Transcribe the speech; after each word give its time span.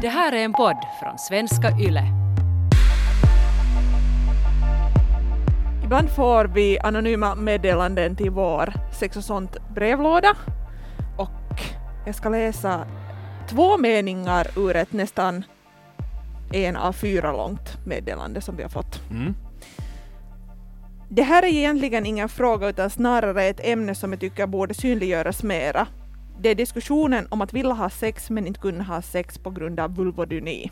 Det 0.00 0.08
här 0.08 0.32
är 0.32 0.44
en 0.44 0.52
podd 0.52 0.76
från 1.00 1.18
svenska 1.18 1.70
YLE. 1.78 2.04
Ibland 5.84 6.10
får 6.10 6.44
vi 6.44 6.78
anonyma 6.78 7.34
meddelanden 7.34 8.16
till 8.16 8.30
vår 8.30 8.72
sex 8.92 9.16
och 9.16 9.24
sånt 9.24 9.56
brevlåda 9.74 10.36
och 11.18 11.60
jag 12.06 12.14
ska 12.14 12.28
läsa 12.28 12.86
två 13.48 13.78
meningar 13.78 14.46
ur 14.56 14.76
ett 14.76 14.92
nästan 14.92 15.44
en 16.52 16.76
av 16.76 16.92
fyra 16.92 17.32
långt 17.32 17.86
meddelande 17.86 18.40
som 18.40 18.56
vi 18.56 18.62
har 18.62 18.70
fått. 18.70 19.10
Mm. 19.10 19.34
Det 21.08 21.22
här 21.22 21.42
är 21.42 21.46
egentligen 21.46 22.06
ingen 22.06 22.28
fråga 22.28 22.68
utan 22.68 22.90
snarare 22.90 23.44
ett 23.44 23.60
ämne 23.62 23.94
som 23.94 24.12
jag 24.12 24.20
tycker 24.20 24.46
borde 24.46 24.74
synliggöras 24.74 25.42
mera. 25.42 25.86
Det 26.40 26.48
är 26.48 26.54
diskussionen 26.54 27.26
om 27.30 27.40
att 27.40 27.52
vilja 27.52 27.72
ha 27.72 27.90
sex 27.90 28.30
men 28.30 28.46
inte 28.46 28.60
kunna 28.60 28.84
ha 28.84 29.02
sex 29.02 29.38
på 29.38 29.50
grund 29.50 29.80
av 29.80 29.94
vulvodyni. 29.96 30.70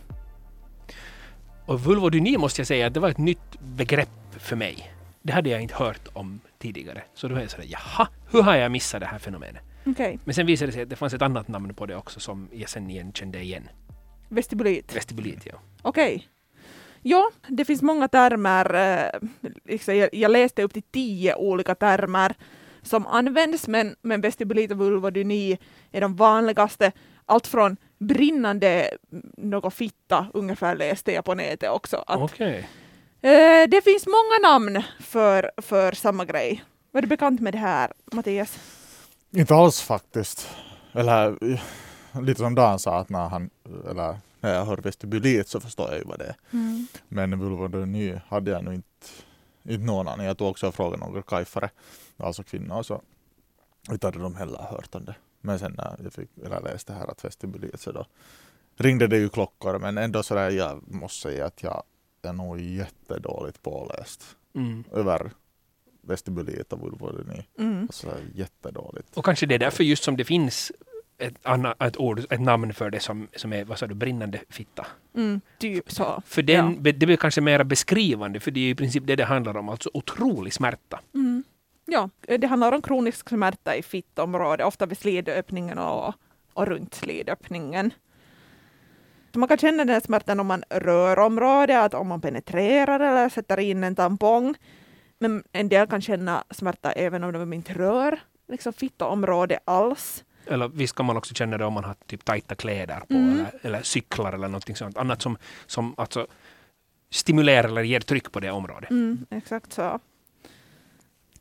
Och 1.66 1.80
vulvodyni 1.80 2.36
måste 2.38 2.60
jag 2.60 2.66
säga 2.66 2.86
att 2.86 2.94
det 2.94 3.00
var 3.00 3.08
ett 3.08 3.18
nytt 3.18 3.60
begrepp 3.60 4.08
för 4.38 4.56
mig. 4.56 4.90
Det 5.22 5.32
hade 5.32 5.50
jag 5.50 5.62
inte 5.62 5.74
hört 5.74 6.08
om 6.12 6.40
tidigare. 6.58 7.02
Så 7.14 7.28
då 7.28 7.34
är 7.36 7.40
jag 7.40 7.50
sådär, 7.50 7.66
jaha, 7.68 8.08
hur 8.30 8.42
har 8.42 8.56
jag 8.56 8.72
missat 8.72 9.00
det 9.00 9.06
här 9.06 9.18
fenomenet? 9.18 9.62
Okej, 9.86 10.18
Men 10.24 10.34
sen 10.34 10.46
visade 10.46 10.68
det 10.68 10.72
sig 10.72 10.82
att 10.82 10.90
det 10.90 10.96
fanns 10.96 11.14
ett 11.14 11.22
annat 11.22 11.48
namn 11.48 11.74
på 11.74 11.86
det 11.86 11.96
också 11.96 12.20
som 12.20 12.48
jag 12.52 12.68
sen 12.68 12.90
igen 12.90 13.12
kände 13.12 13.42
igen. 13.42 13.68
vestibulit. 14.28 14.96
Vestibulit, 14.96 15.46
ja. 15.46 15.54
Okej. 15.82 16.28
Ja, 17.02 17.30
det 17.48 17.64
finns 17.64 17.82
många 17.82 18.08
termer. 18.08 18.74
eh, 18.74 19.20
Liksom 19.64 20.08
jag 20.12 20.30
läste 20.30 20.62
upp 20.62 20.72
till 20.72 20.82
tio 20.82 21.34
olika 21.34 21.74
termer 21.74 22.34
som 22.84 23.06
används, 23.06 23.68
men, 23.68 23.96
men 24.02 24.20
vestibulit 24.20 24.70
och 24.70 24.78
vulvodyni 24.78 25.58
är 25.92 26.00
de 26.00 26.16
vanligaste. 26.16 26.92
Allt 27.26 27.46
från 27.46 27.76
brinnande 27.98 28.90
mm, 29.12 29.30
något 29.36 29.74
fitta, 29.74 30.26
ungefär 30.34 30.76
läste 30.76 31.12
jag 31.12 31.24
på 31.24 31.34
nätet 31.34 31.70
också. 31.70 32.04
Att, 32.06 32.20
Okej. 32.20 32.68
eh, 33.20 33.68
det 33.68 33.84
finns 33.84 34.06
många 34.06 34.50
namn 34.50 34.82
för, 35.00 35.50
för 35.56 35.92
samma 35.92 36.24
grej. 36.24 36.64
Var 36.90 37.02
du 37.02 37.08
bekant 37.08 37.40
med 37.40 37.54
det 37.54 37.58
här, 37.58 37.92
Mattias? 38.12 38.58
Inte 39.30 39.54
alls 39.54 39.80
faktiskt. 39.80 40.48
Eller 40.92 41.38
lite 42.22 42.38
som 42.38 42.54
Dan 42.54 42.78
sa 42.78 42.98
att 42.98 43.08
när 43.08 43.28
han, 43.28 43.50
eller 43.90 44.16
när 44.40 44.54
jag 44.54 44.64
hör 44.64 44.76
vestibulit 44.76 45.48
så 45.48 45.60
förstår 45.60 45.88
jag 45.88 45.98
ju 45.98 46.04
vad 46.04 46.18
det 46.18 46.24
är. 46.24 46.36
Men 47.08 47.38
vulvodyni 47.40 48.20
hade 48.28 48.50
jag 48.50 48.64
nog 48.64 48.74
inte, 48.74 48.88
inte 49.64 49.84
någon 49.84 50.08
aning. 50.08 50.26
Jag 50.26 50.38
tog 50.38 50.48
också 50.48 50.68
och 50.68 50.74
frågade 50.74 51.06
några 51.06 51.22
kajfare, 51.22 51.70
alltså 52.16 52.42
kvinnor, 52.42 52.82
så 52.82 53.02
inte 53.90 54.06
hade 54.06 54.18
de 54.18 54.34
heller 54.36 54.58
hört 54.58 54.94
om 54.94 55.04
det. 55.04 55.14
Men 55.40 55.58
sen 55.58 55.74
när 55.76 55.96
jag 56.02 56.12
fick, 56.12 56.30
eller 56.44 56.60
läste 56.60 56.92
här 56.92 57.10
att 57.10 57.24
vestibulit 57.24 57.80
så 57.80 57.92
då 57.92 58.06
ringde 58.76 59.06
det 59.06 59.18
ju 59.18 59.28
klockor. 59.28 59.78
Men 59.78 59.98
ändå 59.98 60.22
sådär, 60.22 60.50
jag 60.50 60.82
måste 60.92 61.20
säga 61.20 61.46
att 61.46 61.62
jag 61.62 61.82
är 62.22 62.32
nog 62.32 62.60
jättedåligt 62.60 63.62
påläst 63.62 64.36
Mm. 64.56 64.84
över 64.92 65.30
vestibulit 66.02 66.72
och 66.72 66.80
vulvodyni. 66.80 67.46
Mm. 67.58 67.88
Så 67.92 68.06
där 68.06 68.20
jättedåligt. 68.34 69.16
Och 69.16 69.24
kanske 69.24 69.46
det 69.46 69.54
är 69.54 69.58
därför 69.58 69.84
just 69.84 70.04
som 70.04 70.16
det 70.16 70.24
finns 70.24 70.72
ett, 71.18 71.34
annat, 71.42 71.82
ett 71.82 71.96
ord, 71.96 72.20
ett 72.30 72.40
namn 72.40 72.72
för 72.74 72.90
det 72.90 73.00
som, 73.00 73.28
som 73.36 73.52
är, 73.52 73.64
vad 73.64 73.78
sa 73.78 73.86
du, 73.86 73.94
brinnande 73.94 74.40
fitta. 74.50 74.86
Mm, 75.16 75.40
typ 75.58 75.90
så. 75.92 76.22
För 76.26 76.42
den, 76.42 76.80
Ja. 76.84 76.92
det 76.92 77.06
blir 77.06 77.16
kanske 77.16 77.40
mer 77.40 77.64
beskrivande, 77.64 78.40
för 78.40 78.50
det 78.50 78.60
är 78.60 78.70
i 78.70 78.74
princip 78.74 79.06
det 79.06 79.16
det 79.16 79.24
handlar 79.24 79.56
om, 79.56 79.68
alltså 79.68 79.90
otrolig 79.94 80.52
smärta. 80.52 81.00
Mm. 81.14 81.44
Ja, 81.86 82.10
det 82.38 82.46
handlar 82.46 82.72
om 82.72 82.82
kronisk 82.82 83.28
smärta 83.28 83.76
i 83.76 83.82
fittområdet, 83.82 84.66
ofta 84.66 84.86
vid 84.86 84.98
slidöppningen 84.98 85.78
och, 85.78 86.14
och 86.52 86.66
runt 86.66 86.94
slidöppningen. 86.94 87.90
Så 89.32 89.38
man 89.38 89.48
kan 89.48 89.58
känna 89.58 89.76
den 89.84 89.88
här 89.88 90.00
smärtan 90.00 90.40
om 90.40 90.46
man 90.46 90.62
rör 90.70 91.18
området, 91.18 91.76
att 91.76 91.94
om 91.94 92.08
man 92.08 92.20
penetrerar 92.20 93.00
eller 93.00 93.28
sätter 93.28 93.60
in 93.60 93.84
en 93.84 93.94
tampong. 93.96 94.54
Men 95.18 95.44
en 95.52 95.68
del 95.68 95.86
kan 95.86 96.00
känna 96.00 96.44
smärta 96.50 96.92
även 96.92 97.24
om 97.24 97.32
de 97.32 97.52
inte 97.52 97.72
rör 97.74 98.18
liksom 98.48 98.72
fittområdet 98.72 99.58
alls. 99.64 100.24
Eller 100.46 100.68
visst 100.68 100.94
kan 100.94 101.06
man 101.06 101.16
också 101.16 101.34
känna 101.34 101.58
det 101.58 101.64
om 101.64 101.72
man 101.72 101.84
har 101.84 101.94
typ 102.06 102.24
tajta 102.24 102.54
kläder 102.54 103.00
på 103.00 103.14
Mm. 103.14 103.32
eller, 103.40 103.50
eller 103.62 103.82
cyklar 103.82 104.32
eller 104.32 104.48
någonting 104.48 104.76
sånt. 104.76 104.96
Annat 104.96 105.22
som, 105.22 105.36
som 105.66 105.94
alltså 105.96 106.26
stimulerar 107.10 107.68
eller 107.68 107.82
ger 107.82 108.00
tryck 108.00 108.32
på 108.32 108.40
det 108.40 108.50
området. 108.50 108.90
Mm, 108.90 109.26
exakt 109.30 109.72
så. 109.72 110.00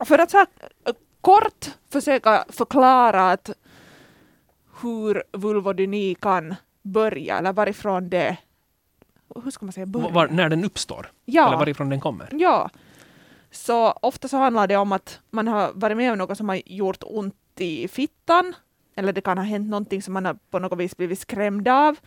För 0.06 0.20
att 0.20 0.32
så 0.32 0.38
här, 0.38 0.48
kort 1.22 1.70
försöka 1.90 2.46
förklara 2.50 3.32
att 3.32 3.50
hur 4.82 5.24
vulvodyni 5.32 6.16
kan 6.16 6.56
börja, 6.82 7.38
eller 7.38 7.54
varifrån 7.54 8.10
det... 8.10 8.38
Hur 9.44 9.52
ska 9.52 9.66
man 9.66 9.74
säga? 9.74 9.86
Börja? 9.86 10.10
Var, 10.10 10.28
när 10.28 10.50
den 10.50 10.64
uppstår. 10.66 11.00
Eller 11.00 11.12
ja, 11.38 11.58
varifrån 11.58 11.90
den 11.90 12.00
kommer. 12.02 12.30
ja. 12.32 12.70
Så 13.52 13.92
ofta 13.92 14.28
så 14.28 14.38
handlar 14.38 14.68
det 14.68 14.76
om 14.78 14.92
att 14.92 15.20
man 15.30 15.48
har 15.48 15.72
varit 15.74 15.98
med 15.98 16.12
om 16.12 16.18
något 16.18 16.38
som 16.38 16.50
har 16.50 16.62
gjort 16.66 16.98
ont 17.02 17.36
i 17.58 17.88
fittan, 17.88 18.56
eller 18.96 19.14
det 19.14 19.22
kan 19.22 19.38
ha 19.38 19.46
hänt 19.46 19.70
någonting 19.70 20.02
som 20.02 20.14
man 20.14 20.26
har 20.26 20.38
på 20.50 20.60
något 20.60 20.80
vis 20.80 20.98
blivit 20.98 21.20
skrämd 21.20 21.68
av. 21.68 21.98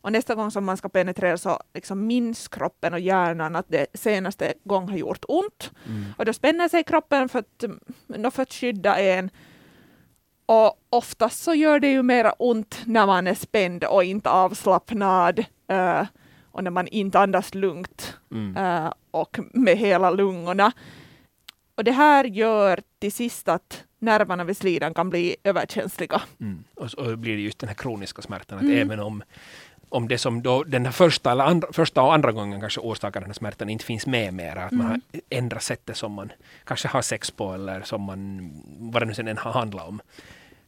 Och 0.00 0.12
nästa 0.12 0.34
gång 0.34 0.50
som 0.50 0.64
man 0.64 0.76
ska 0.76 0.88
penetrera 0.88 1.38
så 1.38 1.60
liksom 1.74 2.06
minns 2.06 2.48
kroppen 2.48 2.92
och 2.92 3.00
hjärnan 3.00 3.56
att 3.56 3.66
det 3.68 3.86
senaste 3.94 4.54
gång 4.64 4.88
har 4.88 4.96
gjort 4.96 5.24
ont. 5.28 5.70
Mm. 5.86 6.04
Och 6.18 6.24
då 6.24 6.32
spänner 6.32 6.68
sig 6.68 6.84
kroppen 6.84 7.28
för 7.28 7.38
att, 7.38 7.62
mm, 7.62 8.30
för 8.30 8.42
att 8.42 8.52
skydda 8.52 8.96
en. 8.98 9.30
Och 10.46 10.74
oftast 10.90 11.42
så 11.42 11.54
gör 11.54 11.80
det 11.80 11.90
ju 11.90 12.02
mera 12.02 12.32
ont 12.32 12.80
när 12.84 13.06
man 13.06 13.26
är 13.26 13.34
spänd 13.34 13.84
och 13.84 14.04
inte 14.04 14.30
avslappnad. 14.30 15.44
eh, 15.68 16.06
och 16.50 16.64
när 16.64 16.70
man 16.70 16.86
inte 16.86 17.18
andas 17.18 17.54
lugnt 17.54 18.16
Mm. 18.30 18.56
eh, 18.56 18.92
och 19.10 19.38
med 19.52 19.76
hela 19.76 20.10
lungorna. 20.10 20.72
Och 21.74 21.84
det 21.84 21.92
här 21.92 22.24
gör 22.24 22.80
till 22.98 23.12
sist 23.12 23.48
att 23.48 23.84
nerverna 23.98 24.44
vid 24.44 24.56
slidan 24.56 24.94
kan 24.94 25.10
bli 25.10 25.36
överkänsliga. 25.44 26.22
Mm. 26.40 26.64
Och 26.74 26.90
så 26.90 27.16
blir 27.16 27.36
det 27.36 27.42
just 27.42 27.58
den 27.58 27.68
här 27.68 27.74
kroniska 27.74 28.22
smärtan. 28.22 28.58
Att 28.58 28.64
Mm. 28.64 28.76
även 28.78 29.00
om, 29.00 29.22
om 29.88 30.08
det 30.08 30.18
som 30.18 30.42
då 30.42 30.64
den 30.64 30.84
här 30.84 30.92
första, 30.92 31.32
eller 31.32 31.44
andra, 31.44 31.68
första 31.72 32.02
och 32.02 32.14
andra 32.14 32.32
gången 32.32 32.60
kanske 32.60 32.80
orsakar 32.80 33.20
den 33.20 33.28
här 33.28 33.34
smärtan 33.34 33.68
inte 33.68 33.84
finns 33.84 34.06
med 34.06 34.34
mera. 34.34 34.64
Att 34.64 34.72
man 34.72 34.86
Mm. 34.86 35.00
har 35.12 35.20
ändrat 35.30 35.62
sättet 35.62 35.96
som 35.96 36.12
man 36.12 36.32
kanske 36.64 36.88
har 36.88 37.02
sex 37.02 37.30
på 37.30 37.54
eller 37.54 37.80
som 37.82 38.02
man, 38.02 38.50
vad 38.78 39.02
det 39.02 39.06
nu 39.06 39.14
sen 39.14 39.28
än 39.28 39.38
har 39.38 39.52
handlat 39.52 39.88
om. 39.88 40.00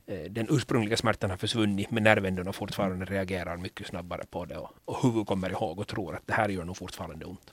Eh, 0.07 0.31
Den 0.31 0.47
ursprungliga 0.51 0.97
smärtan 0.97 1.31
har 1.31 1.37
försvunnit 1.37 1.91
men 1.91 2.03
nervändarna 2.03 2.53
fortfarande 2.53 3.05
reagerar 3.05 3.57
mycket 3.57 3.87
snabbare 3.87 4.23
på 4.31 4.45
det 4.45 4.57
och, 4.57 4.71
och 4.85 5.03
huvudet 5.03 5.27
kommer 5.29 5.51
ihåg 5.51 5.79
och 5.79 5.87
tror 5.89 6.15
att 6.15 6.27
det 6.27 6.33
här 6.33 6.49
gör 6.49 6.65
nog 6.65 6.77
fortfarande 6.77 7.25
ont. 7.25 7.53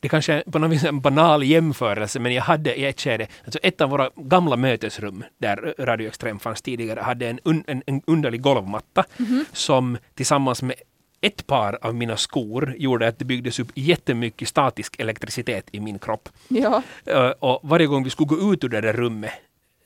Det 0.00 0.08
kanske 0.08 0.32
är 0.32 0.42
på 0.50 0.58
något 0.58 0.70
vis 0.70 0.84
en 0.84 1.00
banal 1.00 1.42
jämförelse 1.42 2.20
men 2.20 2.34
jag 2.34 2.42
hade 2.42 2.74
i 2.74 2.84
ett 2.84 3.00
skede, 3.00 3.26
alltså 3.44 3.58
ett 3.62 3.80
av 3.80 3.90
våra 3.90 4.10
gamla 4.16 4.56
mötesrum 4.56 5.24
där 5.38 5.74
Radio 5.78 6.08
Extrem 6.08 6.38
fanns 6.38 6.62
tidigare 6.62 7.00
hade 7.00 7.28
en, 7.28 7.40
un, 7.44 7.64
en, 7.66 7.82
en 7.86 8.02
underlig 8.06 8.40
golvmatta 8.40 9.04
som 9.52 9.98
tillsammans 10.14 10.62
med 10.62 10.74
ett 11.20 11.46
par 11.46 11.78
av 11.82 11.94
mina 11.94 12.16
skor 12.16 12.74
gjorde 12.78 13.08
att 13.08 13.18
det 13.18 13.24
byggdes 13.24 13.58
upp 13.58 13.68
jättemycket 13.74 14.48
statisk 14.48 15.00
elektricitet 15.00 15.68
i 15.72 15.80
min 15.80 15.98
kropp. 15.98 16.28
Ja. 16.48 16.82
Eh, 17.06 17.30
och 17.30 17.60
varje 17.62 17.86
gång 17.86 18.04
vi 18.04 18.10
skulle 18.10 18.26
gå 18.26 18.52
ut 18.52 18.64
ur 18.64 18.68
det 18.68 18.80
där 18.80 18.92
rummet 18.92 19.32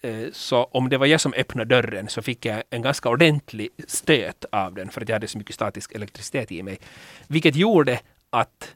eh, 0.03 0.27
så 0.33 0.65
om 0.65 0.89
det 0.89 0.99
var 0.99 1.07
jag 1.07 1.21
som 1.21 1.35
öppnade 1.35 1.75
dörren 1.75 2.09
så 2.09 2.23
fick 2.23 2.45
jag 2.45 2.63
en 2.71 2.83
ganska 2.83 3.09
ordentlig 3.09 3.69
stöt 3.89 4.45
av 4.53 4.75
den 4.75 4.89
för 4.89 5.01
att 5.01 5.09
jag 5.09 5.17
hade 5.17 5.29
så 5.29 5.39
mycket 5.39 5.55
statisk 5.55 5.93
elektricitet 5.93 6.53
i 6.53 6.63
mig. 6.63 6.79
Vilket 7.29 7.57
gjorde 7.57 8.01
att 8.31 8.75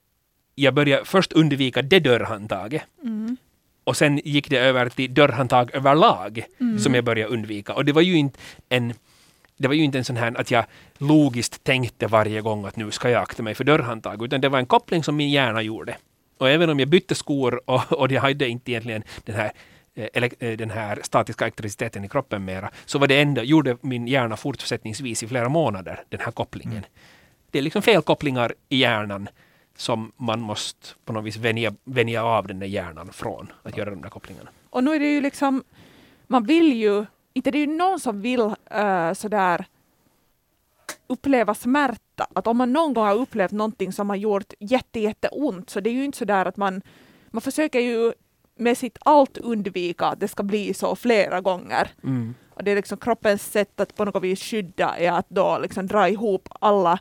jag 0.62 0.74
började 0.74 1.04
först 1.04 1.32
undvika 1.32 1.82
det 1.82 2.00
dörrhandtaget 2.00 2.82
Mm. 3.02 3.36
och 3.84 3.96
sen 3.96 4.20
gick 4.24 4.50
det 4.50 4.58
över 4.58 4.88
till 4.88 5.14
dörrhandtag 5.14 5.70
överlag 5.74 6.44
som 6.80 6.94
jag 6.94 7.04
började 7.04 7.32
undvika. 7.34 7.72
Och 7.74 7.84
det 7.84 7.92
var 7.92 8.02
ju 8.02 8.14
inte 8.16 8.38
en 8.68 8.94
det 9.56 9.68
var 9.68 9.74
ju 9.74 9.82
inte 9.82 9.98
en 9.98 10.04
sån 10.04 10.16
här 10.16 10.40
att 10.40 10.50
jag 10.50 10.64
logiskt 10.98 11.64
tänkte 11.64 12.06
varje 12.06 12.40
gång 12.40 12.66
att 12.66 12.76
nu 12.76 12.90
ska 12.90 13.10
jag 13.10 13.22
akta 13.22 13.42
mig 13.42 13.54
för 13.54 13.64
dörrhandtag, 13.64 14.22
utan 14.24 14.40
det 14.40 14.48
var 14.48 14.58
en 14.58 14.66
koppling 14.66 15.02
som 15.04 15.16
min 15.16 15.30
hjärna 15.30 15.62
gjorde. 15.62 15.96
Och 16.38 16.50
även 16.50 16.70
om 16.70 16.78
jag 16.78 16.88
bytte 16.88 17.14
skor 17.14 17.60
och, 17.70 17.92
och 17.92 18.12
jag 18.12 18.20
hade 18.22 18.48
inte 18.48 18.70
egentligen 18.72 19.02
den 19.24 19.34
här, 19.36 19.52
eh, 19.94 20.06
elek- 20.14 20.34
eh, 20.44 20.56
den 20.56 20.70
här 20.70 20.98
statiska 21.02 21.44
elektriciteten 21.44 22.04
i 22.04 22.08
kroppen 22.08 22.44
mera, 22.44 22.70
så 22.86 22.98
var 22.98 23.06
det 23.06 23.20
ändå, 23.20 23.42
gjorde 23.42 23.76
min 23.80 24.06
hjärna 24.08 24.36
fortsättningsvis 24.36 25.22
i 25.22 25.26
flera 25.28 25.48
månader 25.48 26.00
den 26.08 26.20
här 26.20 26.32
kopplingen. 26.32 26.84
Det 27.50 27.58
är 27.58 27.62
liksom 27.62 27.82
felkopplingar 27.82 28.54
i 28.68 28.76
hjärnan 28.76 29.28
som 29.78 30.12
man 30.16 30.40
måste 30.40 30.88
på 31.04 31.12
något 31.12 31.24
vis 31.24 31.36
vänja, 31.36 31.74
vänja 31.84 32.24
av 32.24 32.46
den 32.46 32.58
där 32.58 32.66
hjärnan 32.66 33.12
från 33.12 33.52
att 33.62 33.76
göra 33.76 33.90
de 33.90 34.02
där 34.02 34.08
kopplingarna. 34.08 34.50
Och 34.70 34.84
nu 34.84 34.94
är 34.94 35.00
det 35.00 35.14
ju 35.14 35.20
liksom, 35.20 35.64
man 36.26 36.44
vill 36.44 36.72
ju, 36.72 37.06
inte 37.32 37.50
det 37.50 37.58
är 37.58 37.66
ju 37.66 37.76
någon 37.76 38.00
som 38.00 38.20
vill 38.20 38.40
uh, 38.40 39.12
sådär 39.14 39.66
uppleva 41.06 41.54
smärta. 41.54 42.26
Att 42.34 42.46
om 42.46 42.56
man 42.56 42.72
någon 42.72 42.94
gång 42.94 43.06
har 43.06 43.14
upplevt 43.14 43.52
någonting 43.52 43.92
som 43.92 44.08
har 44.08 44.16
gjort 44.16 44.52
jätte, 44.60 45.00
jätteont 45.00 45.70
så 45.70 45.80
det 45.80 45.90
är 45.90 45.94
ju 45.94 46.04
inte 46.04 46.18
sådär 46.18 46.46
att 46.46 46.56
man, 46.56 46.82
man 47.30 47.40
försöker 47.42 47.80
ju 47.80 48.12
med 48.56 48.78
sitt 48.78 48.98
allt 49.00 49.38
undvika 49.38 50.06
att 50.06 50.20
det 50.20 50.28
ska 50.28 50.42
bli 50.42 50.74
så 50.74 50.96
flera 50.96 51.40
gånger. 51.40 51.90
Mm. 52.04 52.34
Och 52.50 52.64
det 52.64 52.70
är 52.70 52.76
liksom 52.76 52.98
kroppens 52.98 53.52
sätt 53.52 53.80
att 53.80 53.96
på 53.96 54.04
något 54.04 54.22
vis 54.22 54.42
skydda 54.42 54.96
är 54.98 55.12
att 55.12 55.30
då 55.30 55.58
liksom 55.62 55.86
dra 55.86 56.08
ihop 56.08 56.48
alla, 56.60 56.98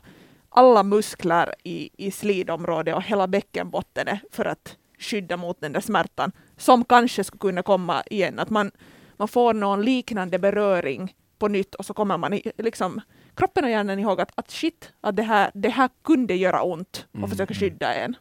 alla 0.50 0.82
muskler 0.82 1.54
i, 1.64 1.90
i 2.06 2.10
slidområdet 2.10 2.94
och 2.94 3.02
hela 3.02 3.26
bäckenbotten 3.26 4.18
för 4.32 4.44
att 4.44 4.76
skydda 4.98 5.36
mot 5.36 5.60
den 5.60 5.72
där 5.72 5.80
smärtan 5.80 6.32
som 6.56 6.84
kanske 6.84 7.24
skulle 7.24 7.38
kunna 7.40 7.62
komma 7.62 8.02
igen. 8.10 8.38
Att 8.38 8.50
man, 8.50 8.70
man 9.16 9.28
får 9.28 9.54
någon 9.54 9.82
liknande 9.82 10.38
beröring 10.38 11.14
på 11.38 11.48
nytt 11.48 11.74
och 11.74 11.86
så 11.86 11.94
kommer 11.94 12.18
man 12.18 12.34
i, 12.34 12.52
liksom, 12.58 13.00
kroppen 13.34 13.64
och 13.64 13.70
hjärnan 13.70 13.98
ihåg 13.98 14.20
att, 14.20 14.32
att 14.34 14.50
shit, 14.50 14.92
att 15.00 15.16
det 15.16 15.22
här, 15.22 15.50
det 15.54 15.68
här 15.68 15.90
kunde 16.04 16.34
göra 16.34 16.62
ont 16.62 17.06
och 17.10 17.16
Mm, 17.16 17.30
försöka 17.30 17.54
mm. 17.54 17.60
skydda 17.60 17.94
en. 17.94 18.16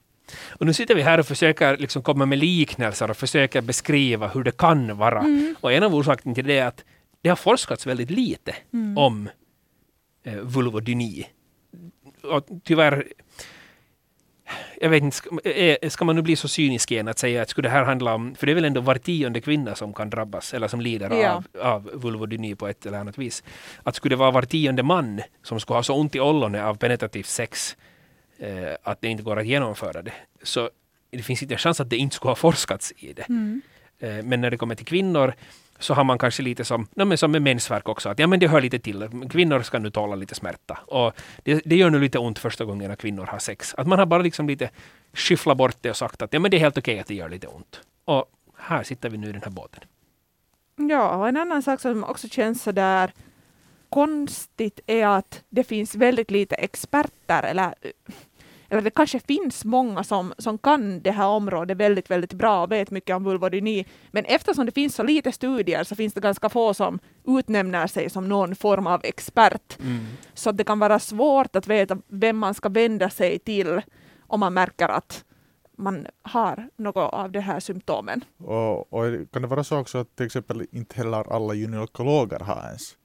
Och 0.47 0.65
nu 0.65 0.73
sitter 0.73 0.95
vi 0.95 1.01
här 1.01 1.19
och 1.19 1.25
försöker 1.25 1.77
liksom 1.77 2.01
komma 2.01 2.25
med 2.25 2.39
liknelser 2.39 3.09
och 3.09 3.17
försöker 3.17 3.61
beskriva 3.61 4.27
hur 4.27 4.43
det 4.43 4.57
kan 4.57 4.97
vara. 4.97 5.19
Mm. 5.19 5.55
Och 5.61 5.73
en 5.73 5.83
av 5.83 5.95
orsakerna 5.95 6.35
till 6.35 6.47
det 6.47 6.57
är 6.57 6.65
att 6.65 6.83
det 7.21 7.29
har 7.29 7.35
forskats 7.35 7.87
väldigt 7.87 8.11
lite 8.11 8.55
om 8.95 9.29
eh, 10.23 10.35
vulvodyni. 10.35 11.27
Och 12.29 12.45
tyvärr, 12.63 13.07
jag 14.81 14.89
vet 14.89 15.03
inte, 15.03 15.17
ska, 15.89 16.05
man 16.05 16.15
nu 16.15 16.21
bli 16.21 16.35
så 16.35 16.47
cynisk 16.47 16.91
igen 16.91 17.07
att 17.07 17.19
säga 17.19 17.41
att 17.41 17.49
skulle 17.49 17.67
det 17.67 17.71
här 17.71 17.83
handla 17.83 18.13
om, 18.15 18.35
för 18.35 18.45
det 18.45 18.51
är 18.51 18.55
väl 18.55 18.65
ändå 18.65 18.81
var 18.81 18.95
tionde 18.95 19.41
kvinna 19.41 19.75
som 19.75 19.93
kan 19.93 20.09
drabbas 20.09 20.53
eller 20.53 20.67
som 20.67 20.81
lider 20.81 21.09
Ja. 21.21 21.31
av, 21.31 21.45
av 21.61 21.89
vulvodyni 21.93 22.55
på 22.55 22.67
ett 22.67 22.85
eller 22.85 22.97
annat 22.97 23.17
vis. 23.17 23.43
Att 23.83 23.95
skulle 23.95 24.15
det 24.15 24.19
vara 24.19 24.31
var 24.31 24.41
tionde 24.41 24.83
man 24.83 25.21
som 25.43 25.59
skulle 25.59 25.77
ha 25.77 25.83
så 25.83 25.95
ont 25.95 26.15
i 26.15 26.19
ollonet 26.19 26.63
av 26.63 26.75
penetrativt 26.77 27.25
sex 27.27 27.77
eh, 28.39 28.49
att 28.83 29.01
det 29.01 29.07
inte 29.07 29.23
går 29.23 29.39
att 29.39 29.47
genomföra 29.47 30.01
det. 30.01 30.13
Så 30.43 30.69
det 31.09 31.21
finns 31.23 31.41
inte 31.41 31.53
en 31.53 31.57
chans 31.57 31.79
att 31.79 31.89
det 31.89 31.97
inte 31.97 32.15
skulle 32.15 32.29
ha 32.31 32.35
forskats 32.35 32.93
i 32.97 33.13
det. 33.13 33.25
Eh, 33.99 34.23
men 34.23 34.41
när 34.41 34.51
det 34.51 34.57
kommer 34.57 34.75
till 34.75 34.85
kvinnor 34.85 35.33
så 35.79 35.93
har 35.93 36.03
man 36.03 36.17
kanske 36.17 36.43
lite 36.43 36.65
som, 36.65 36.87
no, 36.95 37.05
men 37.05 37.17
som 37.17 37.31
med 37.31 37.41
mensvärk 37.41 37.89
också, 37.89 38.09
att 38.09 38.19
ja 38.19 38.27
men 38.27 38.39
det 38.39 38.47
hör 38.47 38.61
lite 38.61 38.79
till. 38.79 39.27
Kvinnor 39.29 39.61
ska 39.61 39.79
nu 39.79 39.89
tåla 39.89 40.15
lite 40.15 40.35
smärta. 40.35 40.79
Och 40.87 41.13
det, 41.43 41.61
det 41.65 41.75
gör 41.75 41.89
nu 41.89 41.99
lite 41.99 42.19
ont 42.19 42.39
första 42.39 42.65
gången 42.65 42.89
när 42.89 42.95
kvinnor 42.95 43.25
har 43.25 43.39
sex. 43.39 43.73
Att 43.77 43.87
man 43.87 43.99
har 43.99 44.05
bara 44.05 44.21
liksom 44.21 44.47
lite 44.47 44.69
skyfflat 45.13 45.57
bort 45.57 45.77
det 45.81 45.89
och 45.89 45.97
sagt 45.97 46.21
att 46.21 46.33
ja 46.33 46.39
men 46.39 46.51
det 46.51 46.57
är 46.57 46.59
helt 46.59 46.77
okej 46.77 46.99
att 46.99 47.07
det 47.07 47.15
gör 47.15 47.29
lite 47.29 47.47
ont. 47.47 47.81
Och 48.05 48.25
här 48.57 48.83
sitter 48.83 49.09
vi 49.09 49.17
nu 49.17 49.29
i 49.29 49.31
den 49.31 49.43
här 49.43 49.51
båten. 49.51 49.83
Ja, 50.75 51.15
och 51.15 51.27
en 51.27 51.37
annan 51.37 51.63
sak 51.63 51.81
som 51.81 52.03
också 52.03 52.27
känns 52.27 52.63
så 52.63 52.71
där 52.71 53.11
konstigt 53.89 54.79
är 54.87 55.07
att 55.07 55.43
det 55.49 55.63
finns 55.63 55.95
väldigt 55.95 56.31
lite 56.31 56.55
experter 56.55 57.43
eller, 57.43 57.75
eller 58.69 58.81
det 58.81 58.89
kanske 58.89 59.19
finns 59.19 59.65
många 59.65 60.03
som, 60.03 60.33
som 60.37 60.57
kan 60.57 61.01
det 61.01 61.11
här 61.11 61.27
området 61.27 61.77
väldigt, 61.77 62.11
väldigt 62.11 62.33
bra 62.33 62.63
och 62.63 62.71
vet 62.71 62.91
mycket 62.91 63.15
om 63.15 63.23
vulvodyni. 63.23 63.85
Men 64.11 64.25
eftersom 64.25 64.65
det 64.65 64.71
finns 64.71 64.95
så 64.95 65.03
lite 65.03 65.31
studier 65.31 65.83
så 65.83 65.95
finns 65.95 66.13
det 66.13 66.21
ganska 66.21 66.49
få 66.49 66.73
som 66.73 66.99
utnämner 67.27 67.87
sig 67.87 68.09
som 68.09 68.29
någon 68.29 68.55
form 68.55 68.87
av 68.87 69.01
expert. 69.03 69.77
Så 70.33 70.49
att 70.49 70.57
det 70.57 70.63
kan 70.63 70.79
vara 70.79 70.99
svårt 70.99 71.55
att 71.55 71.67
veta 71.67 71.97
vem 72.07 72.37
man 72.37 72.53
ska 72.53 72.69
vända 72.69 73.09
sig 73.09 73.39
till 73.39 73.81
om 74.27 74.39
man 74.39 74.53
märker 74.53 74.89
att 74.89 75.23
man 75.77 76.07
har 76.21 76.69
något 76.75 77.13
av 77.13 77.31
de 77.31 77.39
här 77.39 77.59
symptomen. 77.59 78.23
Och, 78.37 78.93
och 78.93 79.31
kan 79.31 79.41
det 79.41 79.47
vara 79.47 79.63
så 79.63 79.77
också 79.77 79.97
att 79.97 80.15
till 80.15 80.25
exempel 80.25 80.67
inte 80.71 80.95
heller 80.95 81.33
alla 81.33 81.53
gynekologer 81.53 82.39
har 82.39 82.65
ens 82.67 82.97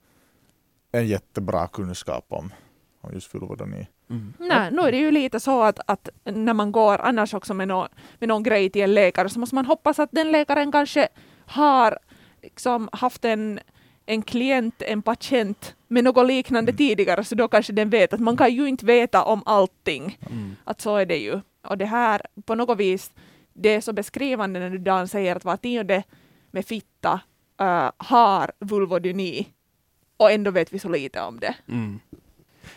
en 0.91 1.07
jättebra 1.07 1.67
kunskap 1.67 2.25
om, 2.29 2.53
om 3.01 3.13
just 3.13 3.33
vulvodyni? 3.33 3.87
Nej, 4.39 4.71
nu 4.71 4.81
är 4.81 4.91
det 4.91 4.97
ju 4.97 5.11
lite 5.11 5.39
så 5.39 5.61
att, 5.61 5.79
att 5.85 6.09
när 6.23 6.53
man 6.53 6.71
går 6.71 7.01
annars 7.01 7.33
också 7.33 7.53
med, 7.53 7.67
nå 7.67 7.87
med 8.19 8.29
någon 8.29 8.43
grej 8.43 8.69
till 8.69 8.81
en 8.81 8.93
läkare 8.93 9.29
så 9.29 9.39
måste 9.39 9.55
man 9.55 9.65
hoppas 9.65 9.99
att 9.99 10.09
den 10.11 10.31
läkaren 10.31 10.71
kanske 10.71 11.07
har 11.45 11.97
liksom 12.41 12.89
haft 12.91 13.25
en, 13.25 13.59
en 14.05 14.21
klient, 14.21 14.81
en 14.81 15.01
patient 15.01 15.75
med 15.87 16.03
något 16.03 16.27
liknande 16.27 16.73
tidigare 16.73 17.23
så 17.23 17.35
då 17.35 17.47
kanske 17.47 17.73
den 17.73 17.89
vet 17.89 18.13
att 18.13 18.19
man 18.19 18.37
kan 18.37 18.53
ju 18.53 18.67
inte 18.67 18.85
veta 18.85 19.23
om 19.23 19.43
allting. 19.45 20.17
Att 20.63 20.81
så 20.81 20.97
är 20.97 21.05
det 21.05 21.17
ju. 21.17 21.41
Och 21.67 21.77
det 21.77 21.85
här 21.85 22.21
på 22.45 22.55
något 22.55 22.79
vis, 22.79 23.11
det 23.53 23.69
är 23.69 23.81
så 23.81 23.93
beskrivande 23.93 24.59
när 24.59 24.69
du 24.69 24.77
Dan 24.77 25.07
säger 25.07 25.35
att 25.35 25.45
var 25.45 25.57
tionde 25.57 26.03
med 26.51 26.65
fitta 26.65 27.19
äh, 27.59 27.91
har 27.97 28.51
vulvodyni 28.59 29.47
och 30.17 30.31
ändå 30.31 30.51
vet 30.51 30.73
vi 30.73 30.79
så 30.79 30.89
lite 30.89 31.21
om 31.21 31.39
det. 31.39 31.55
Mm. 31.67 31.99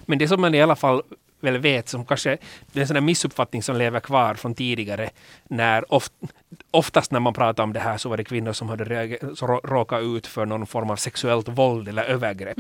Men 0.07 0.19
det 0.19 0.29
som 0.29 0.41
man 0.41 0.55
i 0.55 0.63
alla 0.63 0.77
fall 0.77 1.03
väl 1.41 1.59
vet, 1.59 1.89
som 1.89 2.05
kanske 2.05 2.39
det 2.73 2.79
är 2.79 2.83
en 2.83 2.89
sån 2.89 3.05
missuppfattning 3.05 3.63
som 3.63 3.77
lever 3.77 4.01
kvar 4.01 4.35
från 4.35 4.55
tidigare, 4.55 5.11
när 5.49 5.95
oft, 5.95 6.13
oftast 6.71 7.11
när 7.11 7.21
man 7.21 7.35
pratar 7.35 7.63
om 7.63 7.73
det 7.73 7.81
här 7.81 7.97
så 7.97 8.09
var 8.09 8.17
det 8.17 8.25
kvinnor 8.25 8.53
som 8.53 8.69
hade 8.69 8.85
råkat 9.65 10.03
ut 10.03 10.27
för 10.27 10.47
någon 10.47 10.67
form 10.67 10.91
av 10.91 10.97
sexuellt 10.97 11.49
våld 11.49 11.89
eller 11.89 12.05
övergrepp 12.05 12.59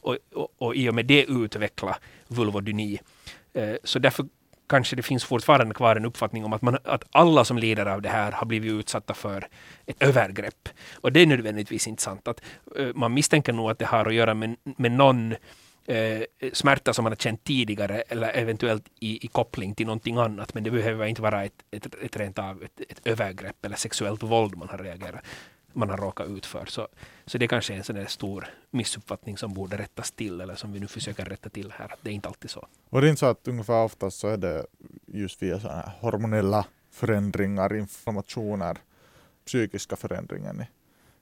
och, 0.00 0.16
och, 0.34 0.48
och 0.58 0.76
i 0.76 0.88
och 0.88 0.94
med 0.94 1.06
det 1.06 1.24
utveckla 1.24 1.96
vulvodyni. 2.28 3.00
Eh, 3.54 3.76
så 3.84 3.98
därför 3.98 4.26
kanske 4.68 4.96
det 4.96 5.02
finns 5.02 5.24
fortfarande 5.24 5.74
kvar 5.74 5.96
en 5.96 6.04
uppfattning 6.04 6.44
om 6.44 6.52
att, 6.52 6.62
man, 6.62 6.78
att 6.84 7.04
alla 7.10 7.44
som 7.44 7.58
lider 7.58 7.86
av 7.86 8.02
det 8.02 8.08
här 8.08 8.32
har 8.32 8.46
blivit 8.46 8.72
utsatta 8.72 9.14
för 9.14 9.48
ett 9.86 10.02
övergrepp. 10.02 10.68
Och 10.94 11.12
det 11.12 11.20
är 11.20 11.26
nödvändigtvis 11.26 11.86
inte 11.86 12.02
sant. 12.02 12.28
Att, 12.28 12.40
eh, 12.78 12.88
man 12.94 13.14
misstänker 13.14 13.52
nog 13.52 13.70
att 13.70 13.78
det 13.78 13.86
har 13.86 14.06
att 14.06 14.14
göra 14.14 14.34
med, 14.34 14.56
med 14.64 14.92
någon 14.92 15.34
eh, 15.86 16.22
smärta 16.52 16.92
som 16.92 17.02
man 17.02 17.12
har 17.12 17.16
känt 17.16 17.44
tidigare 17.44 18.00
eller 18.00 18.36
eventuellt 18.36 18.88
i, 19.00 19.24
i 19.24 19.28
koppling 19.28 19.74
till 19.74 19.86
någonting 19.86 20.16
annat. 20.16 20.54
Men 20.54 20.64
det 20.64 20.70
behöver 20.70 21.06
inte 21.06 21.22
vara 21.22 21.44
ett, 21.44 21.64
ett, 21.70 21.94
ett 22.02 22.16
rent 22.16 22.38
av 22.38 22.62
ett, 22.62 22.80
ett 22.88 23.00
övergrepp 23.04 23.64
eller 23.64 23.76
sexuellt 23.76 24.22
våld 24.22 24.56
man 24.56 24.68
har 24.68 24.78
reagerat 24.78 25.24
man 25.76 25.90
har 25.90 25.96
råkat 25.96 26.28
ut 26.28 26.46
för. 26.46 26.66
Så, 26.66 26.88
så 27.26 27.38
det 27.38 27.48
kanske 27.48 27.72
är 27.72 27.76
en 27.76 27.84
sån 27.84 27.96
där 27.96 28.06
stor 28.06 28.46
missuppfattning 28.70 29.38
som 29.38 29.54
borde 29.54 29.78
rättas 29.78 30.12
till 30.12 30.40
eller 30.40 30.54
som 30.54 30.72
vi 30.72 30.80
nu 30.80 30.86
försöker 30.86 31.24
rätta 31.24 31.48
till 31.48 31.72
här. 31.72 31.94
Det 32.02 32.10
är 32.10 32.14
inte 32.14 32.28
alltid 32.28 32.50
så. 32.50 32.66
Och 32.88 33.00
det 33.00 33.06
är 33.06 33.08
inte 33.08 33.20
så 33.20 33.26
att 33.26 33.48
ungefär 33.48 33.84
oftast 33.84 34.18
så 34.18 34.28
är 34.28 34.36
det 34.36 34.66
just 35.06 35.42
via 35.42 35.60
sådana 35.60 35.80
här 35.80 35.92
hormonella 36.00 36.66
förändringar, 36.90 37.76
inflammationer, 37.76 38.78
psykiska 39.46 39.96
förändringar 39.96 40.52
ni 40.52 40.66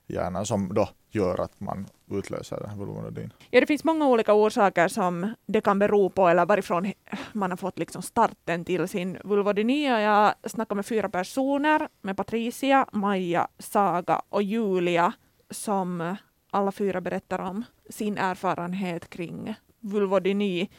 hjärnan 0.07 0.47
som 0.47 0.75
då 0.75 0.89
gör 1.11 1.41
att 1.41 1.61
man 1.61 1.87
utlöser 2.11 2.61
den 2.61 2.71
här 2.71 2.77
vulvodynin. 2.77 3.33
Ja, 3.51 3.61
det 3.61 3.67
finns 3.67 3.85
många 3.85 4.09
olika 4.09 4.35
orsaker 4.35 4.89
som 4.89 5.35
det 5.47 5.61
kan 5.61 5.79
bero 5.79 6.11
på 6.11 6.29
eller 6.29 6.47
varifrån 6.47 6.93
man 7.33 7.51
har 7.51 7.57
fått 7.57 7.79
liksom 7.79 8.03
starten 8.03 8.65
till 8.65 8.89
sin 8.89 9.19
vulvodyni. 9.25 9.85
Jag 9.85 10.35
snackade 10.47 10.77
med 10.77 10.87
fyra 10.87 11.09
personer, 11.09 11.89
med 12.03 12.17
Patricia, 12.17 12.87
Maja, 12.93 13.49
Saga 13.59 14.23
och 14.29 14.43
Julia, 14.43 15.13
som 15.51 16.17
alla 16.51 16.73
fyra 16.73 17.01
berättar 17.01 17.39
om 17.39 17.65
sin 17.91 18.19
erfarenhet 18.19 19.11
kring 19.11 19.55
vulvodyni. 19.81 20.71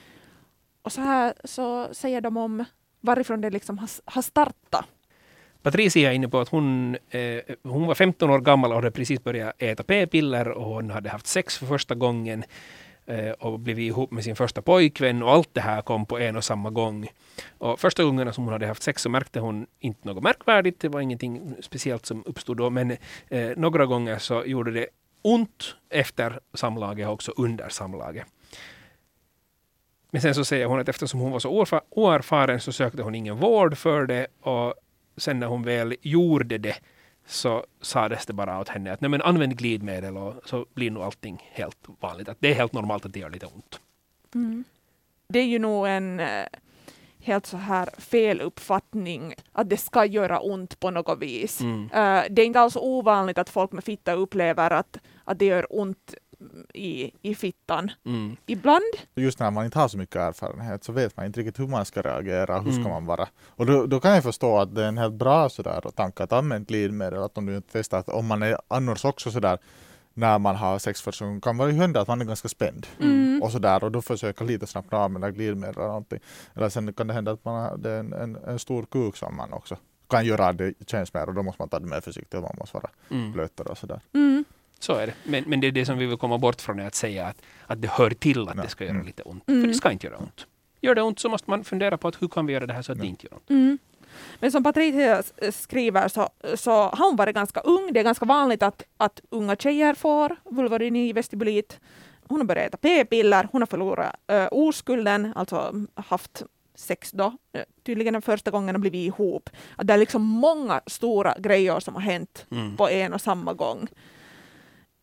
Och 0.82 0.92
så 0.92 1.02
här 1.02 1.34
så 1.44 1.94
säger 1.94 2.22
de 2.22 2.38
om 2.38 2.66
varifrån 3.02 3.42
det 3.42 3.50
liksom 3.50 3.78
har, 3.78 3.90
har 4.06 4.22
startat. 4.22 4.86
Patricia 5.66 6.12
är 6.12 6.16
inne 6.16 6.28
på 6.28 6.40
att 6.40 6.50
hon, 6.50 6.98
eh, 7.10 7.56
hon 7.64 7.88
var 7.88 7.96
15 7.96 8.30
år 8.30 8.40
gammal 8.40 8.72
och 8.72 8.76
hade 8.76 8.92
precis 8.92 9.24
börjat 9.24 9.56
äta 9.58 9.84
p-piller 9.84 10.48
och 10.48 10.66
hon 10.66 10.90
hade 10.90 11.10
haft 11.10 11.28
sex 11.28 11.58
för 11.58 11.66
första 11.66 11.96
gången 11.96 12.44
eh, 13.06 13.30
och 13.30 13.60
blivit 13.60 13.88
ihop 13.88 14.12
med 14.12 14.24
sin 14.24 14.36
första 14.36 14.62
pojkvän 14.62 15.24
och 15.24 15.32
allt 15.32 15.54
det 15.54 15.62
här 15.62 15.82
kom 15.82 16.06
på 16.06 16.20
en 16.20 16.36
och 16.36 16.44
samma 16.44 16.70
gång. 16.70 17.08
Och 17.58 17.80
första 17.80 18.04
gången 18.04 18.34
som 18.34 18.44
hon 18.44 18.54
hade 18.54 18.68
haft 18.68 18.84
sex 18.84 19.02
så 19.02 19.10
märkte 19.10 19.40
hon 19.40 19.68
inte 19.80 20.08
något 20.08 20.24
märkvärdigt, 20.24 20.80
det 20.80 20.90
var 20.90 21.02
ingenting 21.02 21.56
speciellt 21.62 22.06
som 22.06 22.24
uppstod 22.26 22.58
då, 22.58 22.70
men 22.70 22.92
eh, 23.28 23.52
några 23.58 23.86
gånger 23.86 24.18
så 24.18 24.44
gjorde 24.46 24.72
det 24.72 24.88
ont 25.22 25.76
efter 25.90 26.40
samlaget 26.54 27.08
och 27.08 27.14
också 27.14 27.34
under 27.38 27.70
samlaget. 27.70 28.26
Men 30.12 30.22
sen 30.22 30.36
så 30.36 30.46
säger 30.46 30.66
hon 30.66 30.80
att 30.80 30.90
eftersom 30.90 31.20
hon 31.20 31.32
var 31.32 31.40
så 31.40 31.66
oerfaren 31.90 32.60
så 32.60 32.72
sökte 32.72 33.02
hon 33.02 33.16
ingen 33.16 33.38
vård 33.38 33.78
för 33.78 34.06
det 34.06 34.28
och 34.42 34.74
sen 35.18 35.40
när 35.40 35.48
hon 35.48 35.64
väl 35.64 35.96
gjorde 36.02 36.58
det 36.58 36.76
så 37.26 37.66
sades 37.82 38.26
det 38.26 38.34
bara 38.34 38.60
åt 38.60 38.70
henne 38.70 38.94
att 38.94 39.02
Nej, 39.02 39.10
men 39.10 39.22
använd 39.22 39.58
glidmedel 39.58 40.18
och 40.18 40.34
så 40.46 40.66
blir 40.74 40.92
nog 40.92 41.04
allting 41.04 41.50
helt 41.52 41.78
vanligt. 42.00 42.30
Att 42.30 42.38
det 42.40 42.52
är 42.52 42.56
helt 42.56 42.74
normalt 42.74 43.06
att 43.06 43.14
det 43.14 43.20
gör 43.20 43.30
lite 43.30 43.46
ont. 43.46 43.80
Det 45.28 45.40
är 45.40 45.46
ju 45.46 45.60
nog 45.60 45.88
en 45.88 46.20
eh, 46.20 46.46
helt 47.20 47.46
så 47.46 47.58
här 47.58 47.90
fel 47.98 48.42
uppfattning 48.42 49.34
att 49.52 49.70
det 49.70 49.78
ska 49.78 50.06
göra 50.06 50.40
ont 50.40 50.80
på 50.80 50.92
något 50.92 51.20
vis. 51.20 51.62
Mm. 51.62 51.84
Eh, 51.84 52.24
det 52.30 52.42
är 52.42 52.46
inte 52.46 52.60
alls 52.60 52.76
ovanligt 52.76 53.38
att 53.38 53.50
folk 53.50 53.72
med 53.72 53.84
fitta 53.84 54.14
upplever 54.14 54.72
att, 54.72 54.98
att 55.24 55.40
det 55.40 55.46
gör 55.46 55.68
ont 55.70 56.14
i, 56.74 57.12
i 57.22 57.36
fittan. 57.36 57.92
Mm. 58.06 58.36
Ibland, 58.46 58.84
Just 59.16 59.40
när 59.40 59.52
man 59.52 59.66
inte 59.66 59.80
har 59.80 59.88
så 59.88 59.98
mycket 59.98 60.16
erfarenhet 60.16 60.84
så 60.84 60.92
vet 60.92 61.18
man 61.18 61.26
inte 61.26 61.40
riktigt 61.40 61.60
hur 61.60 61.68
man 61.68 61.86
ska 61.86 62.02
reagera, 62.02 62.60
hur 62.60 62.72
ska 62.72 62.80
Mm. 62.82 62.92
man 62.92 63.06
vara. 63.06 63.28
Och 63.48 63.66
då, 63.66 63.86
då 63.86 64.00
kan 64.00 64.12
jag 64.14 64.24
förstå 64.24 64.58
att 64.58 64.76
det 64.76 64.84
är 64.84 64.88
en 64.88 64.98
helt 64.98 65.14
bra 65.14 65.50
sådär 65.50 65.82
tanke 65.96 66.24
att 66.24 66.32
använda 66.34 66.66
glidmedel, 66.66 67.24
att 67.24 67.38
om 67.38 67.46
du 67.46 67.56
inte 67.56 67.70
testar, 67.72 67.98
att 68.00 68.10
om 68.10 68.26
man 68.26 68.44
är 68.44 68.58
annars 68.68 69.06
också 69.06 69.32
sådär 69.32 69.58
när 70.14 70.40
man 70.40 70.56
har 70.56 70.80
sex 70.80 71.02
första 71.02 71.26
gången 71.26 71.42
kan 71.42 71.58
det 71.58 71.72
hända 71.72 72.02
att 72.02 72.08
man 72.08 72.22
är 72.22 72.26
ganska 72.26 72.48
spänd. 72.48 72.88
Mm. 73.02 73.42
Och 73.44 73.52
sådär 73.52 73.84
och 73.84 73.92
då 73.92 74.02
försöka 74.02 74.44
lite 74.44 74.68
snabbt 74.68 74.94
använda 74.94 75.32
glidmedel 75.32 75.76
eller 75.76 75.88
någonting. 75.88 76.20
Eller 76.56 76.70
sen 76.70 76.94
kan 76.94 77.08
det 77.08 77.14
hända 77.14 77.32
att 77.32 77.46
man 77.46 77.62
har 77.64 77.78
det 77.78 77.92
är 77.92 78.00
en, 78.00 78.14
en, 78.14 78.36
en 78.36 78.60
stor 78.60 78.84
kuk 78.86 79.18
som 79.18 79.36
man 79.36 79.54
också 79.54 79.78
kan 80.10 80.26
göra 80.26 80.54
det 80.54 80.74
känns 80.88 81.14
mer 81.14 81.28
och 81.30 81.34
då 81.34 81.44
måste 81.44 81.62
man 81.62 81.70
ta 81.70 81.80
det 81.80 81.88
mer 81.88 82.02
försiktigt 82.02 82.34
och 82.34 82.42
man 82.42 82.56
måste 82.60 82.78
vara 82.78 82.90
Mm. 83.12 83.32
blötare 83.32 83.68
och 83.70 83.78
sådär. 83.78 84.02
mm, 84.14 84.46
Så 84.86 84.94
är 84.94 85.08
det. 85.08 85.14
Men, 85.24 85.44
men 85.48 85.60
det 85.60 85.68
är 85.68 85.72
det 85.72 85.86
som 85.86 85.98
vi 85.98 86.06
vill 86.06 86.18
komma 86.18 86.38
bort 86.38 86.62
från, 86.62 86.80
är 86.80 86.88
att 86.88 86.96
säga 86.96 87.26
att, 87.28 87.42
att 87.68 87.82
det 87.82 87.88
hör 87.92 88.10
till 88.10 88.50
att 88.50 88.56
Ja. 88.56 88.64
det 88.64 88.70
ska 88.70 88.84
göra 88.84 88.94
Mm. 88.94 89.06
lite 89.06 89.24
ont. 89.24 89.50
Mm. 89.50 89.62
För 89.62 89.68
det 89.68 89.74
ska 89.74 89.92
inte 89.92 90.08
göra 90.08 90.18
ont. 90.18 90.46
gör 90.82 90.96
det 90.96 91.02
ont 91.02 91.20
så 91.20 91.30
måste 91.30 91.50
man 91.50 91.64
fundera 91.64 91.98
på 91.98 92.08
att 92.08 92.22
hur 92.22 92.28
kan 92.28 92.46
vi 92.46 92.54
göra 92.54 92.66
det 92.66 92.74
här 92.74 92.82
så 92.82 92.92
att 92.92 93.00
det 93.00 93.08
inte 93.08 93.28
gör 93.28 93.34
ont. 93.34 93.50
Mm. 93.50 93.78
Men 94.40 94.52
som 94.52 94.64
Patricia 94.64 95.24
skriver 95.52 96.08
så, 96.08 96.30
så 96.56 96.72
har 96.72 97.06
hon 97.10 97.16
varit 97.16 97.36
ganska 97.36 97.60
ung. 97.60 97.90
Det 97.94 98.00
är 98.00 98.04
ganska 98.04 98.26
vanligt 98.26 98.64
att, 98.64 98.84
att 98.98 99.22
unga 99.30 99.56
tjejer 99.56 99.94
får 99.94 100.36
vulvodyni 100.44 101.14
vestibulit. 101.14 101.80
Hon 102.28 102.40
har 102.40 102.46
börjat 102.46 102.68
äta 102.68 102.78
p-piller, 102.78 103.48
hon 103.52 103.62
har 103.62 103.66
förlorat 103.68 104.16
ö, 104.28 104.48
oskulden, 104.52 105.34
alltså 105.36 105.74
haft 105.96 106.44
sex 106.76 107.12
då, 107.12 107.38
eh, 107.54 107.62
tydligen 107.86 108.14
den 108.14 108.22
första 108.22 108.52
gången 108.52 108.76
och 108.76 108.82
blivit 108.82 109.08
ihop. 109.08 109.50
Att 109.76 109.88
det 109.88 109.94
är 109.94 109.98
liksom 109.98 110.22
många 110.22 110.82
stora 110.88 111.36
grejer 111.40 111.80
som 111.80 111.94
har 111.96 112.02
hänt 112.02 112.46
Mm. 112.52 112.78
på 112.78 112.90
en 112.90 113.14
och 113.14 113.22
samma 113.22 113.54
gång. 113.54 113.88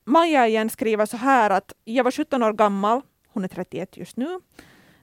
Maja 0.05 0.47
igen 0.47 0.71
skriver 0.71 1.07
så 1.07 1.17
här 1.17 1.51
att 1.51 1.73
jag 1.85 2.05
var 2.05 2.11
17 2.11 2.43
år 2.43 2.53
gammal, 2.53 3.01
hon 3.29 3.45
är 3.45 3.49
31 3.49 3.97
just 3.97 4.17
nu, 4.17 4.41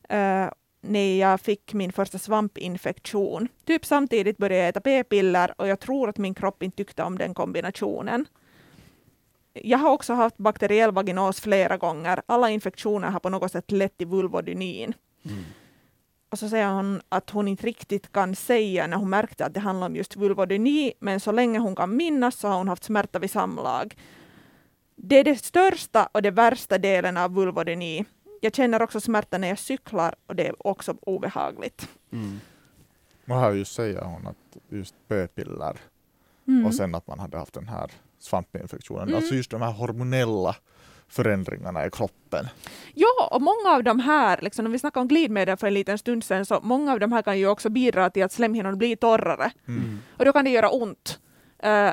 eh, 0.09 0.49
när 0.81 1.19
jag 1.19 1.41
fick 1.41 1.73
min 1.73 1.91
första 1.91 2.19
svampinfektion. 2.19 3.47
Typ 3.65 3.85
samtidigt 3.85 4.37
började 4.37 4.59
jag 4.59 4.69
äta 4.69 4.81
p-piller 4.81 5.53
och 5.57 5.67
jag 5.67 5.79
tror 5.79 6.09
att 6.09 6.17
min 6.17 6.33
kropp 6.33 6.63
inte 6.63 6.77
tyckte 6.77 7.03
om 7.03 7.17
den 7.17 7.33
kombinationen. 7.33 8.25
Jag 9.53 9.77
har 9.77 9.91
också 9.91 10.13
haft 10.13 10.37
bakteriell 10.37 10.91
vaginos 10.91 11.39
flera 11.39 11.77
gånger. 11.77 12.21
Alla 12.25 12.49
infektioner 12.49 13.09
har 13.09 13.19
på 13.19 13.29
något 13.29 13.51
sätt 13.51 13.71
lett 13.71 13.97
till 13.97 14.07
vulvodynin. 14.07 14.93
Mm. 15.25 15.43
Och 16.29 16.39
så 16.39 16.49
säger 16.49 16.69
hon 16.69 17.01
att 17.09 17.29
hon 17.29 17.47
inte 17.47 17.67
riktigt 17.67 18.11
kan 18.11 18.35
säga 18.35 18.87
när 18.87 18.97
hon 18.97 19.09
märkte 19.09 19.45
att 19.45 19.53
det 19.53 19.59
handlar 19.59 19.87
om 19.87 19.95
just 19.95 20.15
vulvodyni, 20.15 20.93
men 20.99 21.19
så 21.19 21.31
länge 21.31 21.59
hon 21.59 21.75
kan 21.75 21.95
minnas 21.95 22.35
så 22.35 22.47
har 22.47 22.57
hon 22.57 22.67
haft 22.67 22.83
smärta 22.83 23.19
vid 23.19 23.31
samlag. 23.31 23.95
Det 25.01 25.15
är 25.19 25.23
det 25.23 25.35
största 25.35 26.09
och 26.11 26.21
det 26.21 26.31
värsta 26.31 26.77
delen 26.77 27.17
av 27.17 27.33
vulvodyni. 27.33 28.05
Jag 28.41 28.55
känner 28.55 28.81
också 28.81 29.01
smärta 29.01 29.37
när 29.37 29.47
jag 29.47 29.59
cyklar 29.59 30.15
och 30.27 30.35
det 30.35 30.47
är 30.47 30.67
också 30.67 30.97
obehagligt. 31.01 31.87
Mm. 32.11 32.39
Och 33.27 33.35
här 33.35 33.51
just 33.51 33.73
säger 33.73 34.01
hon 34.01 34.27
att 34.27 34.57
just 34.69 34.95
p-piller 35.07 35.77
Mm. 36.47 36.65
och 36.65 36.73
sen 36.73 36.95
att 36.95 37.07
man 37.07 37.19
hade 37.19 37.37
haft 37.37 37.53
den 37.53 37.67
här 37.67 37.91
svampinfektionen. 38.19 39.03
Mm. 39.03 39.15
Alltså 39.15 39.35
just 39.35 39.51
de 39.51 39.61
här 39.61 39.71
hormonella 39.71 40.55
förändringarna 41.07 41.85
i 41.85 41.89
kroppen. 41.89 42.47
Ja, 42.93 43.29
och 43.31 43.41
många 43.41 43.75
av 43.75 43.83
de 43.83 43.99
här, 43.99 44.39
liksom, 44.41 44.63
när 44.65 44.71
vi 44.71 44.79
snackade 44.79 45.01
om 45.01 45.07
glidmedel 45.07 45.57
för 45.57 45.67
en 45.67 45.73
liten 45.73 45.97
stund 45.97 46.23
sedan, 46.23 46.45
så 46.45 46.59
många 46.63 46.91
av 46.93 46.99
de 46.99 47.11
här 47.11 47.21
kan 47.21 47.39
ju 47.39 47.47
också 47.47 47.69
bidra 47.69 48.09
till 48.09 48.23
att 48.23 48.31
slemhinnorna 48.31 48.77
blir 48.77 48.95
torrare. 48.95 49.51
Mm. 49.67 49.99
Och 50.17 50.25
då 50.25 50.33
kan 50.33 50.45
det 50.45 50.51
göra 50.51 50.69
ont. 50.69 51.19
Eh, 51.59 51.91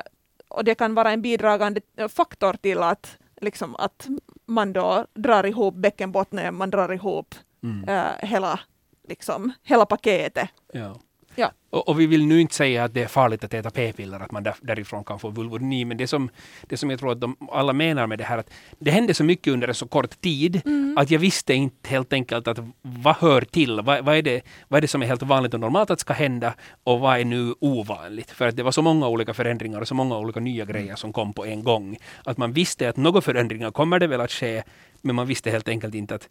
och 0.49 0.65
det 0.65 0.75
kan 0.75 0.95
vara 0.95 1.12
en 1.12 1.23
bidragande 1.23 1.81
faktor 2.09 2.53
till 2.53 2.83
att, 2.83 3.19
liksom, 3.41 3.76
att 3.76 4.07
man 4.47 4.73
då 4.73 5.07
drar 5.15 5.47
ihop 5.47 5.75
bäckenbottnen, 5.75 6.55
man 6.55 6.71
drar 6.71 6.93
ihop 6.93 7.35
Mm. 7.62 7.88
eh, 7.88 8.29
hela, 8.29 8.61
liksom, 9.09 9.53
hela 9.62 9.87
paketet. 9.87 10.49
Ja. 10.73 11.00
Ja. 11.37 11.52
Och, 11.71 11.88
och 11.88 12.00
vi 12.00 12.07
vill 12.07 12.26
nu 12.26 12.40
inte 12.40 12.55
säga 12.55 12.85
att 12.85 12.95
det 12.95 13.02
är 13.02 13.07
farligt 13.07 13.45
att 13.45 13.55
äta 13.55 13.71
p-piller, 13.71 14.21
att 14.21 14.31
man 14.31 14.43
där, 14.43 14.55
därifrån 14.61 15.05
kan 15.05 15.19
få 15.19 15.31
vulvodyni, 15.31 15.85
men 15.85 15.97
det 15.97 16.07
som, 16.07 16.31
det 16.62 16.76
som 16.76 16.90
jag 16.90 16.99
tror 16.99 17.12
att 17.12 17.21
de 17.21 17.37
alla 17.52 17.73
menar 17.73 18.07
med 18.07 18.19
det 18.19 18.25
här, 18.25 18.38
att 18.38 18.50
det 18.78 18.90
hände 18.90 19.14
så 19.14 19.25
mycket 19.25 19.52
under 19.52 19.69
en 19.69 19.75
så 19.75 19.88
kort 19.88 20.21
tid, 20.21 20.62
att 20.97 21.11
jag 21.11 21.19
visste 21.19 21.55
inte 21.55 21.88
helt 21.88 22.12
enkelt 22.12 22.49
att 22.49 22.59
vad 22.83 23.16
hör 23.16 23.40
till, 23.40 23.81
vad, 23.81 24.05
vad, 24.05 24.16
är 24.16 24.23
det, 24.23 24.43
vad 24.69 24.78
är 24.78 24.83
det 24.83 24.88
som 24.88 25.02
är 25.02 25.07
helt 25.07 25.23
vanligt 25.23 25.55
och 25.55 25.61
normalt 25.61 25.90
att 25.90 26.00
ska 26.00 26.12
hända 26.12 26.55
och 26.85 27.00
vad 27.00 27.21
är 27.21 27.25
nu 27.25 27.55
ovanligt? 27.61 28.31
För 28.31 28.49
att 28.49 28.57
det 28.57 28.62
var 28.62 28.73
så 28.73 28.83
många 28.83 29.09
olika 29.09 29.35
förändringar 29.35 29.81
och 29.81 29.88
så 29.88 29.95
många 29.95 30.19
olika 30.19 30.40
nya 30.40 30.64
grejer 30.64 30.97
som 30.97 31.12
kom 31.12 31.33
på 31.33 31.45
en 31.45 31.64
gång, 31.64 31.97
att 32.25 32.38
man 32.38 32.52
visste 32.52 32.88
att 32.88 32.97
några 32.97 33.21
förändringar 33.21 33.71
kommer 33.71 33.99
det 33.99 34.07
väl 34.07 34.21
att 34.21 34.33
ske, 34.33 34.62
men 35.02 35.16
man 35.16 35.26
visste 35.26 35.50
helt 35.50 35.69
enkelt 35.69 35.95
inte 35.95 36.14
att 36.14 36.28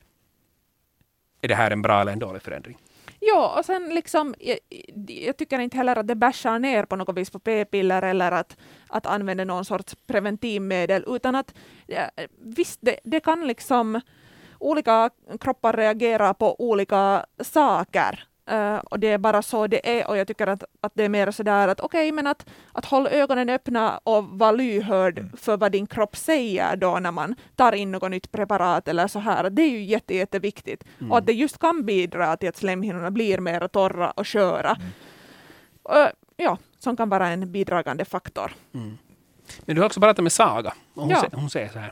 är 1.42 1.48
det 1.48 1.56
här 1.56 1.72
en 1.72 1.82
bra 1.82 2.02
eller 2.02 2.12
en 2.12 2.20
dålig 2.20 2.42
förändring? 2.42 2.78
Ja, 3.28 3.56
och 3.60 3.66
sen 3.66 3.90
liksom, 3.90 4.36
jag, 4.40 4.58
jag 5.08 5.38
tycker 5.38 5.60
inte 5.60 5.78
heller 5.78 5.96
att 5.96 6.08
det 6.08 6.16
bärsar 6.16 6.60
ner 6.60 6.86
på 6.86 6.96
något 6.96 7.18
vis 7.18 7.30
på 7.30 7.40
p-piller 7.40 8.02
eller 8.02 8.32
att, 8.32 8.58
att 8.88 9.06
använda 9.06 9.46
någon 9.46 9.66
sorts 9.66 9.96
preventivmedel, 10.08 11.04
utan 11.08 11.36
att 11.36 11.54
visst, 12.42 12.80
det, 12.82 13.00
det 13.04 13.20
kan 13.20 13.48
liksom 13.48 14.02
olika 14.60 15.10
kroppar 15.40 15.74
reagera 15.74 16.34
på 16.34 16.62
olika 16.62 17.26
saker. 17.40 18.28
Eh, 18.48 18.76
och 18.78 19.00
det 19.00 19.08
är 19.12 19.18
bara 19.18 19.42
så 19.42 19.68
det 19.68 20.00
är 20.00 20.08
och 20.08 20.18
jag 20.18 20.28
tycker 20.28 20.48
att, 20.48 20.64
att 20.82 20.92
det 20.96 21.04
är 21.04 21.10
mer 21.10 21.32
sådär 21.32 21.68
att 21.68 21.80
okej, 21.80 22.12
men 22.12 22.28
att, 22.28 22.46
att 22.72 22.86
hålla 22.86 23.10
ögonen 23.10 23.50
öppna 23.50 23.98
och 23.98 24.24
vara 24.26 24.52
lyhörd 24.52 25.26
för 25.38 25.58
vad 25.58 25.72
din 25.72 25.88
kropp 25.88 26.16
säger 26.16 26.76
då 26.76 27.00
när 27.00 27.12
man 27.12 27.36
tar 27.56 27.72
in 27.72 27.92
något 27.92 28.12
nytt 28.12 28.32
preparat 28.32 28.88
eller 28.88 29.08
så 29.08 29.20
här. 29.20 29.50
Det 29.50 29.62
är 29.62 29.70
ju 29.70 29.84
jätte, 29.84 30.16
jätteviktigt. 30.16 30.84
Och 31.10 31.18
att 31.18 31.26
det 31.26 31.34
just 31.34 31.58
kan 31.60 31.86
bidra 31.86 32.38
till 32.38 32.50
att 32.50 32.58
slemhinnorna 32.58 33.12
blir 33.12 33.38
mer 33.38 33.68
torra 33.68 34.12
och 34.12 34.28
sköra. 34.28 34.78
Eh, 35.90 36.08
ja, 36.38 36.58
som 36.80 36.98
kan 36.98 37.10
vara 37.10 37.28
en 37.28 37.52
bidragande 37.52 38.06
faktor. 38.06 38.52
Mm. 38.74 38.98
Men 39.66 39.76
du 39.76 39.82
har 39.82 39.86
också 39.86 40.00
pratat 40.00 40.24
med 40.24 40.32
Saga. 40.32 40.74
Och 40.94 41.02
hon, 41.02 41.10
Ja. 41.12 41.22
sä- 41.22 41.36
hon 41.36 41.50
säger 41.50 41.70
så 41.70 41.80
här. 41.80 41.92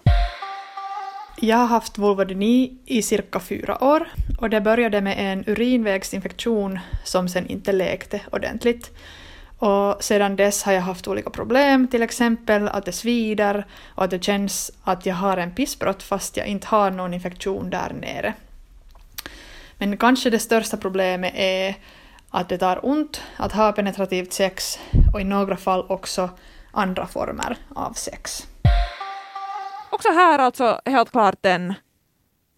Jag 1.46 1.58
har 1.58 1.68
haft 1.68 1.98
vulvodyni 1.98 2.78
i 2.86 3.02
cirka 3.02 3.40
fyra 3.40 3.84
år 3.84 4.08
och 4.38 4.50
det 4.50 4.62
började 4.62 5.02
med 5.02 5.16
en 5.18 5.44
urinvägsinfektion 5.48 6.80
som 7.04 7.30
sen 7.30 7.48
inte 7.48 7.72
läkte 7.72 8.22
ordentligt. 8.32 8.92
Och 9.58 10.04
sedan 10.04 10.36
dess 10.36 10.64
har 10.64 10.74
jag 10.74 10.82
haft 10.82 11.08
olika 11.08 11.30
problem, 11.30 11.88
till 11.88 12.04
exempel 12.04 12.68
att 12.68 12.86
det 12.86 12.92
svider 12.92 13.66
och 13.96 14.04
att 14.04 14.10
det 14.10 14.24
känns 14.24 14.72
att 14.84 15.06
jag 15.06 15.16
har 15.16 15.38
en 15.38 15.56
pissbrott 15.56 16.04
fast 16.04 16.38
jag 16.38 16.48
inte 16.48 16.68
har 16.68 16.92
någon 16.92 17.14
infektion 17.14 17.70
där 17.70 17.94
nere. 18.02 18.34
Men 19.78 19.98
kanske 19.98 20.30
det 20.30 20.40
största 20.40 20.78
problemet 20.78 21.34
är 21.36 21.76
att 22.30 22.50
det 22.50 22.58
tar 22.58 22.86
ont 22.86 23.22
att 23.38 23.52
ha 23.52 23.72
penetrativt 23.72 24.34
sex 24.34 24.80
och 25.14 25.22
i 25.22 25.24
några 25.24 25.58
fall 25.58 25.86
också 25.90 26.30
andra 26.72 27.08
former 27.08 27.58
av 27.76 27.94
sex. 27.94 28.48
Också 29.94 30.10
här 30.10 30.40
alltså 30.40 30.82
helt 30.86 31.12
klart 31.12 31.46
en, 31.46 31.74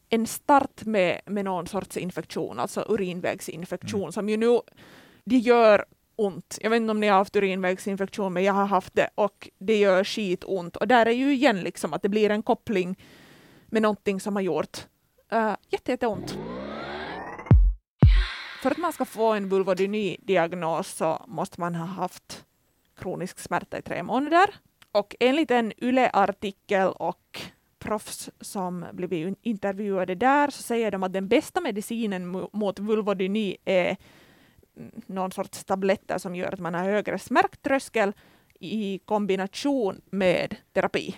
en 0.10 0.27
start 0.27 0.86
med, 0.86 1.22
med 1.25 1.46
någon 1.46 1.68
sorts 1.68 1.98
infektion, 1.98 2.60
alltså 2.60 2.86
urinvägsinfektion, 2.89 4.12
som 4.12 4.30
ju 4.30 4.38
nu 4.38 4.60
det 5.24 5.38
gör 5.38 5.86
ont. 6.15 6.58
Jag 6.62 6.70
vet 6.70 6.77
inte 6.77 6.92
om 6.92 7.00
ni 7.00 7.08
har 7.08 7.18
haft 7.18 7.36
urinvägsinfektion, 7.36 8.34
men 8.34 8.44
jag 8.44 8.54
har 8.54 8.65
haft 8.65 8.96
det 8.96 9.10
och 9.15 9.50
det 9.58 9.77
gör 9.77 10.04
skitont. 10.04 10.75
Och 10.75 10.88
där 10.88 11.06
är 11.06 11.12
ju 11.12 11.34
igen 11.34 11.60
liksom 11.60 11.94
att 11.94 12.01
det 12.01 12.10
blir 12.10 12.30
en 12.30 12.44
koppling 12.44 13.00
med 13.65 13.82
någonting 13.82 14.20
som 14.20 14.36
har 14.36 14.44
gjort 14.44 14.88
uh, 15.34 15.56
jätte, 15.70 15.92
jätteont. 15.92 16.38
För 18.62 18.72
att 18.72 18.77
man 18.77 18.94
ska 18.94 19.06
få 19.06 19.34
en 19.34 19.50
vulvodyni-diagnos 19.50 20.96
så 20.96 21.25
måste 21.27 21.60
man 21.60 21.75
ha 21.75 21.86
haft 21.86 22.46
kronisk 22.98 23.39
smärta 23.39 23.77
i 23.77 23.82
tre 23.82 24.04
månader. 24.04 24.50
Och 24.95 25.15
enligt 25.19 25.51
en 25.51 25.73
YLE-artikel 25.81 26.87
och 26.87 27.41
proffs 27.79 28.29
som 28.41 28.85
blivit 28.91 29.39
intervjuade 29.41 30.15
där 30.15 30.49
så 30.49 30.63
säger 30.63 30.91
de 30.91 31.03
att 31.03 31.13
den 31.13 31.27
bästa 31.27 31.61
medicinen 31.61 32.35
mo- 32.35 32.49
mot 32.53 32.79
vulvodyni 32.79 33.57
är 33.65 33.97
någon 35.05 35.31
sorts 35.31 35.63
tabletter 35.63 36.17
som 36.17 36.35
gör 36.35 36.53
att 36.53 36.59
man 36.59 36.73
har 36.73 36.83
högre 36.83 37.19
smärttröskel 37.19 38.13
i 38.59 38.99
kombination 39.05 40.01
med 40.09 40.55
terapi. 40.73 41.15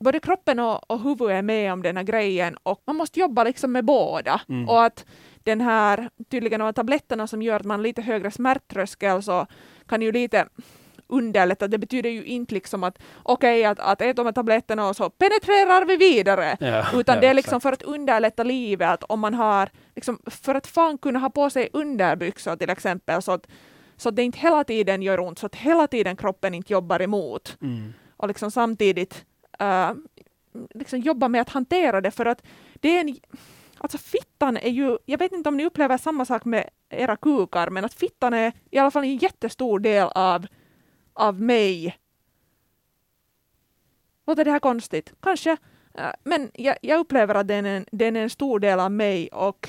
Både 0.00 0.20
kroppen 0.20 0.58
och, 0.58 0.90
och 0.90 1.00
huvudet 1.00 1.34
är 1.34 1.42
med 1.42 1.72
om 1.72 1.82
den 1.82 1.96
här 1.96 2.04
grejen 2.04 2.56
och 2.62 2.82
man 2.86 2.96
måste 2.96 3.20
jobba 3.20 3.44
liksom 3.44 3.72
med 3.72 3.84
båda. 3.84 4.40
Mm. 4.48 4.68
Och 4.68 4.84
att 4.84 5.06
den 5.36 5.60
här, 5.60 6.10
tydligen 6.30 6.60
de 6.60 6.64
här 6.64 6.72
tabletterna 6.72 7.26
som 7.26 7.42
gör 7.42 7.56
att 7.56 7.66
man 7.66 7.78
har 7.80 7.84
lite 7.84 8.02
högre 8.02 8.30
smärttröskel 8.30 9.22
så 9.22 9.46
kan 9.86 10.02
ju 10.02 10.12
lite 10.12 10.48
underlätta. 11.08 11.68
Det 11.68 11.78
betyder 11.78 12.10
ju 12.10 12.24
inte 12.24 12.54
liksom 12.54 12.84
att 12.84 12.98
okej, 13.22 13.64
att, 13.64 13.78
att 13.78 14.00
äta 14.00 14.12
de 14.12 14.26
här 14.26 14.32
tabletterna 14.32 14.88
och 14.88 14.96
så 14.96 15.10
penetrerar 15.10 15.84
vi 15.84 15.96
vidare. 15.96 16.56
Ja, 16.60 16.84
Utan 16.94 17.14
ja, 17.14 17.20
det 17.20 17.26
är 17.26 17.30
exakt. 17.30 17.36
liksom 17.36 17.60
för 17.60 17.72
att 17.72 17.82
underlätta 17.82 18.42
livet, 18.42 18.90
att 18.90 19.02
om 19.02 19.20
man 19.20 19.34
har, 19.34 19.70
liksom, 19.94 20.18
för 20.26 20.54
att 20.54 20.66
fan 20.66 20.98
kunna 20.98 21.18
ha 21.18 21.30
på 21.30 21.50
sig 21.50 21.68
underbyxor 21.72 22.56
till 22.56 22.70
exempel, 22.70 23.22
så 23.22 23.32
att, 23.32 23.46
så 23.96 24.08
att 24.08 24.16
det 24.16 24.22
inte 24.22 24.38
hela 24.38 24.64
tiden 24.64 25.02
gör 25.02 25.20
ont, 25.20 25.38
så 25.38 25.46
att 25.46 25.56
hela 25.56 25.86
tiden 25.86 26.16
kroppen 26.16 26.54
inte 26.54 26.72
jobbar 26.72 27.02
emot. 27.02 27.56
Mm. 27.62 27.92
Och 28.16 28.28
liksom 28.28 28.50
samtidigt 28.50 29.24
äh, 29.58 29.90
liksom 30.74 31.00
jobba 31.00 31.28
med 31.28 31.40
att 31.40 31.48
hantera 31.48 32.00
det, 32.00 32.10
för 32.10 32.26
att 32.26 32.42
det 32.74 32.96
är 32.96 33.00
en, 33.00 33.16
alltså 33.78 33.98
fittan 33.98 34.56
är 34.56 34.70
ju, 34.70 34.98
jag 35.04 35.18
vet 35.18 35.32
inte 35.32 35.48
om 35.48 35.56
ni 35.56 35.66
upplever 35.66 35.98
samma 35.98 36.24
sak 36.24 36.44
med 36.44 36.68
era 36.90 37.16
kukar, 37.16 37.70
men 37.70 37.84
att 37.84 37.94
fittan 37.94 38.34
är 38.34 38.52
i 38.70 38.78
alla 38.78 38.90
fall 38.90 39.04
en 39.04 39.16
jättestor 39.16 39.78
del 39.78 40.08
av, 40.14 40.46
av 41.16 41.40
mig. 41.40 41.98
Låter 44.26 44.44
det 44.44 44.50
här 44.50 44.58
konstigt? 44.58 45.12
Kanske. 45.20 45.56
Äh, 45.94 46.10
men 46.24 46.50
jag, 46.54 46.76
jag 46.82 47.00
upplever 47.00 47.34
att 47.34 47.48
den 47.48 47.66
är, 47.66 47.76
en, 47.76 47.86
den 47.92 48.16
är 48.16 48.22
en 48.22 48.30
stor 48.30 48.58
del 48.60 48.80
av 48.80 48.92
mig 48.92 49.28
och 49.28 49.68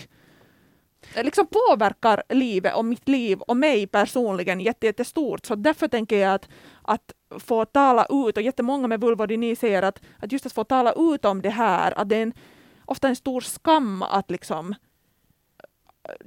äh, 1.16 1.24
liksom 1.24 1.48
påverkar 1.48 2.24
livet 2.30 2.76
och 2.76 2.86
mitt 2.86 3.08
liv 3.08 3.40
och 3.42 3.58
mig 3.58 3.88
personligen 3.88 4.60
jättestort. 4.60 5.46
Så 5.46 5.56
därför 5.56 5.88
tänker 5.88 6.18
jag 6.18 6.34
att, 6.34 6.50
att 6.82 7.14
få 7.40 7.66
tala 7.66 8.06
ut, 8.10 8.38
och 8.38 8.44
jättemånga 8.44 8.88
med 8.88 9.02
vulvodyni 9.02 9.56
säger 9.56 9.84
att, 9.84 10.02
att 10.20 10.32
just 10.32 10.46
att 10.46 10.54
få 10.54 10.64
tala 10.64 10.94
ut 10.94 11.26
om 11.26 11.42
det 11.42 11.50
här, 11.50 12.00
att 12.00 12.10
det 12.10 12.16
är 12.16 12.24
en, 12.24 12.34
ofta 12.86 13.08
en 13.08 13.16
stor 13.16 13.42
skam 13.42 14.04
att 14.04 14.32
liksom 14.32 14.76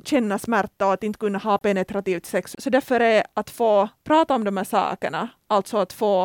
känna 0.05 0.39
smärta 0.39 0.87
och 0.87 0.93
att 0.93 1.03
inte 1.03 1.19
kunna 1.19 1.39
ha 1.39 1.59
penetrativt 1.59 2.27
sex. 2.27 2.57
Så 2.59 2.71
därför 2.71 3.01
är 3.01 3.25
att 3.35 3.51
få 3.51 3.89
prata 4.05 4.35
om 4.35 4.45
de 4.45 4.57
här 4.57 4.65
sakerna, 4.65 5.29
alltså 5.47 5.77
att 5.79 5.93
få 5.93 6.25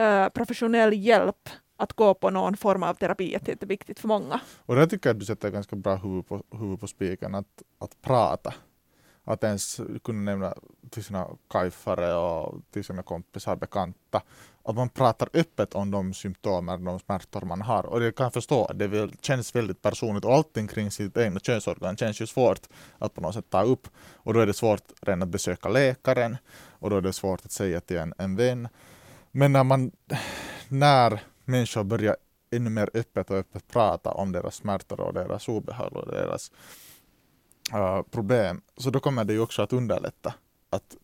uh, 0.00 0.28
professionell 0.28 0.92
hjälp 0.92 1.48
att 1.76 1.92
gå 1.92 2.14
på 2.14 2.30
någon 2.30 2.56
form 2.56 2.82
av 2.82 2.94
terapi 2.94 3.34
är 3.34 3.48
jätteviktigt 3.48 4.00
för 4.00 4.08
många. 4.08 4.40
Och 4.66 4.74
där 4.74 4.86
tycker 4.86 5.08
jag 5.08 5.14
att 5.14 5.20
du 5.20 5.26
sätter 5.26 5.50
ganska 5.50 5.76
bra 5.76 5.94
huvud 5.94 6.28
på, 6.28 6.42
huvud 6.50 6.80
på 6.80 6.86
spiken, 6.86 7.34
att, 7.34 7.62
att 7.78 8.02
prata. 8.02 8.54
Att 9.24 9.44
ens 9.44 9.80
kunna 10.04 10.20
nämna 10.20 10.54
till 10.90 11.04
sina 11.04 11.26
kajfare 11.50 12.14
och 12.14 12.62
till 12.70 12.84
sina 12.84 13.02
kompisar, 13.02 13.56
bekanta. 13.56 14.22
Att 14.68 14.76
man 14.76 14.88
pratar 14.88 15.28
öppet 15.32 15.74
om 15.74 15.90
de 15.90 16.14
symptomen, 16.14 16.84
de 16.84 16.98
smärtor 16.98 17.40
man 17.40 17.62
har. 17.62 17.86
Och 17.86 18.00
det 18.00 18.12
kan 18.12 18.24
jag 18.24 18.32
förstå, 18.32 18.72
det 18.74 18.86
vill, 18.86 19.16
känns 19.20 19.54
väldigt 19.54 19.82
personligt 19.82 20.24
och 20.24 20.34
allting 20.34 20.68
kring 20.68 20.90
sitt 20.90 21.16
egna 21.16 21.40
könsorgan 21.40 21.96
känns 21.96 22.20
ju 22.20 22.26
svårt 22.26 22.60
att 22.98 23.14
på 23.14 23.20
något 23.20 23.34
sätt 23.34 23.50
ta 23.50 23.62
upp. 23.62 23.88
Och 24.14 24.34
då 24.34 24.40
är 24.40 24.46
det 24.46 24.54
svårt 24.54 24.82
redan 25.00 25.22
att 25.22 25.28
besöka 25.28 25.68
läkaren 25.68 26.36
och 26.68 26.90
då 26.90 26.96
är 26.96 27.00
det 27.00 27.12
svårt 27.12 27.44
att 27.44 27.52
säga 27.52 27.80
till 27.80 27.96
en, 27.96 28.14
en 28.18 28.36
vän. 28.36 28.68
Men 29.30 29.52
när 29.52 29.64
man, 29.64 29.92
när 30.68 31.20
människor 31.44 31.84
börjar 31.84 32.16
ännu 32.50 32.70
mer 32.70 32.90
öppet 32.94 33.30
och 33.30 33.36
öppet 33.36 33.68
prata 33.68 34.10
om 34.10 34.32
deras 34.32 34.54
smärtor 34.54 35.00
och 35.00 35.14
deras 35.14 35.48
obehag 35.48 35.96
och 35.96 36.12
deras 36.12 36.50
uh, 37.74 38.02
problem, 38.02 38.62
så 38.76 38.90
då 38.90 39.00
kommer 39.00 39.24
det 39.24 39.32
ju 39.32 39.40
också 39.40 39.62
att 39.62 39.72
underlätta. 39.72 40.34
Att 40.70 40.96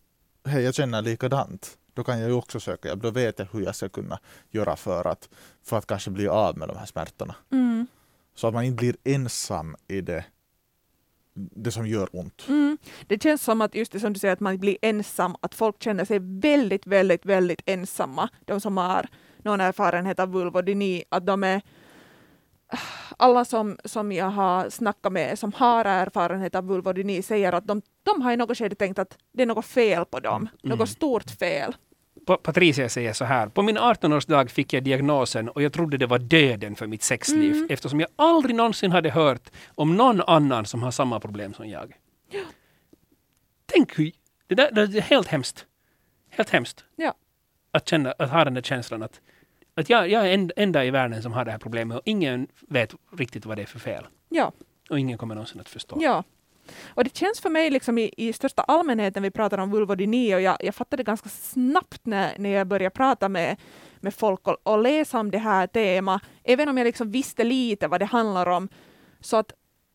hej, 0.47 0.63
jag 0.63 0.75
känner 0.75 1.03
likadant. 1.03 1.79
Då 1.95 2.05
kan 2.05 2.21
jag 2.21 2.29
ju 2.29 2.35
också 2.35 2.61
söka 2.61 2.89
hjälp. 2.89 3.03
Då 3.03 3.11
vet 3.11 3.39
jag 3.39 3.47
hur 3.53 3.61
jag 3.61 3.75
ska 3.75 3.89
kunna 3.89 4.19
göra 4.51 4.77
för 4.77 5.05
att, 5.07 5.29
för 5.63 5.79
att 5.79 5.87
kanske 5.87 6.11
bli 6.11 6.29
av 6.29 6.59
med 6.59 6.69
de 6.69 6.77
här 6.77 6.87
smärtorna. 6.87 7.35
Mm. 7.53 7.87
Så 8.35 8.47
att 8.47 8.55
man 8.55 8.65
inte 8.65 8.77
blir 8.77 8.97
ensam 9.05 9.77
i 9.89 10.01
det, 10.01 10.25
det 11.35 11.71
som 11.71 11.87
gör 11.87 12.09
ont. 12.13 12.45
Mm. 12.49 12.79
Det 13.07 13.23
känns 13.23 13.43
som 13.43 13.61
att 13.61 13.75
just 13.75 13.93
det 13.93 14.01
som 14.01 14.13
du 14.13 14.19
säger 14.19 14.33
att 14.33 14.41
man 14.41 14.59
blir 14.59 14.77
ensam, 14.83 15.37
att 15.41 15.55
folk 15.55 15.83
känner 15.83 16.05
sig 16.05 16.19
väldigt, 16.21 16.87
väldigt, 16.87 17.27
väldigt 17.27 17.63
ensamma. 17.67 18.29
De 18.45 18.61
som 18.61 18.77
har 18.77 19.09
någon 19.43 19.61
erfarenhet 19.61 20.19
av 20.19 20.33
vulvodyni, 20.33 21.05
att 21.09 21.27
de 21.27 21.45
är 21.45 21.63
alla 23.17 23.45
som, 23.45 23.79
som 23.85 24.13
jag 24.13 24.31
har 24.31 24.71
snackat 24.71 25.13
med 25.13 25.39
som 25.39 25.53
har 25.53 25.85
erfarenhet 25.85 26.55
av 26.55 26.67
vulvodyni 26.67 27.23
säger 27.23 27.53
att 27.53 27.67
de, 27.67 27.83
de 28.03 28.23
har 28.23 28.33
i 28.33 28.37
något 28.37 28.59
skede 28.59 28.75
tänkt 28.75 28.99
att 28.99 29.19
det 29.33 29.43
är 29.43 29.47
något 29.47 29.67
fel 29.67 30.05
på 30.05 30.21
dem, 30.21 30.49
mm. 30.65 30.79
något 30.79 30.89
stort 30.89 31.31
fel. 31.31 31.75
Patricia 32.27 32.89
säger 32.89 33.13
så 33.13 33.25
här. 33.25 33.49
På 33.49 33.63
min 33.63 33.79
18-årsdag 33.79 34.49
fick 34.49 34.73
jag 34.73 34.85
diagnosen 34.85 35.49
och 35.49 35.63
jag 35.63 35.73
trodde 35.73 35.97
det 35.97 36.07
var 36.07 36.19
döden 36.19 36.77
för 36.77 36.87
mitt 36.87 37.03
sexliv 37.03 37.53
mm. 37.53 37.67
eftersom 37.71 38.01
jag 38.01 38.09
aldrig 38.17 38.57
någonsin 38.57 38.93
hade 38.93 39.11
hört 39.11 39.51
om 39.75 39.97
någon 39.97 40.21
annan 40.21 40.67
som 40.67 40.83
har 40.83 40.91
samma 40.91 41.21
problem 41.21 41.55
som 41.55 41.69
jag. 41.69 41.95
Ja. 42.31 42.41
Tänk 43.67 43.99
hur... 43.99 44.13
Det, 44.47 44.55
där, 44.55 44.71
det 44.73 44.99
är 44.99 45.03
helt 45.03 45.29
hemskt. 45.29 45.67
Helt 46.31 46.51
hemskt. 46.51 46.85
Ja. 46.97 47.15
Att, 47.71 47.89
känna, 47.89 48.13
att 48.13 48.31
ha 48.31 48.45
den 48.45 48.55
där 48.55 48.63
känslan 48.63 49.03
att 49.03 49.21
att 49.75 49.91
jag, 49.91 50.11
jag 50.11 50.29
är 50.33 50.51
enda 50.57 50.85
i 50.85 50.91
världen 50.91 51.23
som 51.23 51.33
har 51.33 51.45
det 51.45 51.51
här 51.51 51.59
problemet 51.59 51.97
och 51.97 52.03
ingen 52.05 52.49
vet 52.69 52.95
riktigt 53.17 53.47
vad 53.47 53.59
det 53.59 53.63
är 53.63 53.67
för 53.67 53.79
fel. 53.79 54.07
Ja. 54.29 54.53
Och 54.91 54.99
ingen 54.99 55.19
kommer 55.19 55.35
någonsin 55.35 55.61
att 55.61 55.69
förstå. 55.69 55.97
Ja. 56.01 56.25
Och 56.87 57.05
det 57.05 57.17
känns 57.17 57.41
för 57.41 57.51
mig 57.51 57.71
liksom 57.71 57.99
i, 57.99 58.11
i 58.17 58.33
största 58.33 58.63
allmänhet 58.63 59.15
när 59.15 59.23
vi 59.23 59.31
pratar 59.31 59.59
om 59.59 59.71
vulvodyni 59.71 60.35
och 60.35 60.41
jag, 60.41 60.57
jag 60.61 60.75
fattade 60.75 61.03
ganska 61.03 61.29
snabbt 61.29 62.07
när, 62.07 62.39
när 62.39 62.51
jag 62.51 62.67
började 62.67 62.95
prata 62.95 63.29
med, 63.29 63.57
med 64.01 64.15
folk 64.15 64.49
och, 64.49 64.57
och 64.63 64.83
läsa 64.83 65.19
om 65.21 65.31
det 65.31 65.39
här 65.39 65.67
temat, 65.67 66.23
även 66.45 66.69
om 66.69 66.79
jag 66.79 66.85
liksom 66.85 67.11
visste 67.11 67.45
lite 67.45 67.89
vad 67.89 68.01
det 68.01 68.05
handlar 68.05 68.47
om, 68.47 68.69
så 69.21 69.37
att 69.37 69.53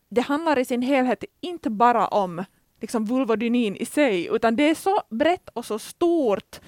det 0.09 0.21
handlar 0.21 0.59
i 0.59 0.65
sin 0.65 0.81
helhet 0.81 1.23
inte 1.41 1.69
bara 1.69 2.07
om 2.07 2.43
liksom 2.81 3.05
vulvodynin 3.05 3.75
i 3.75 3.85
sig, 3.85 4.27
utan 4.31 4.55
det 4.55 4.69
är 4.69 4.75
så 4.75 5.01
brett 5.09 5.49
och 5.53 5.65
så 5.65 5.79
stort 5.79 6.59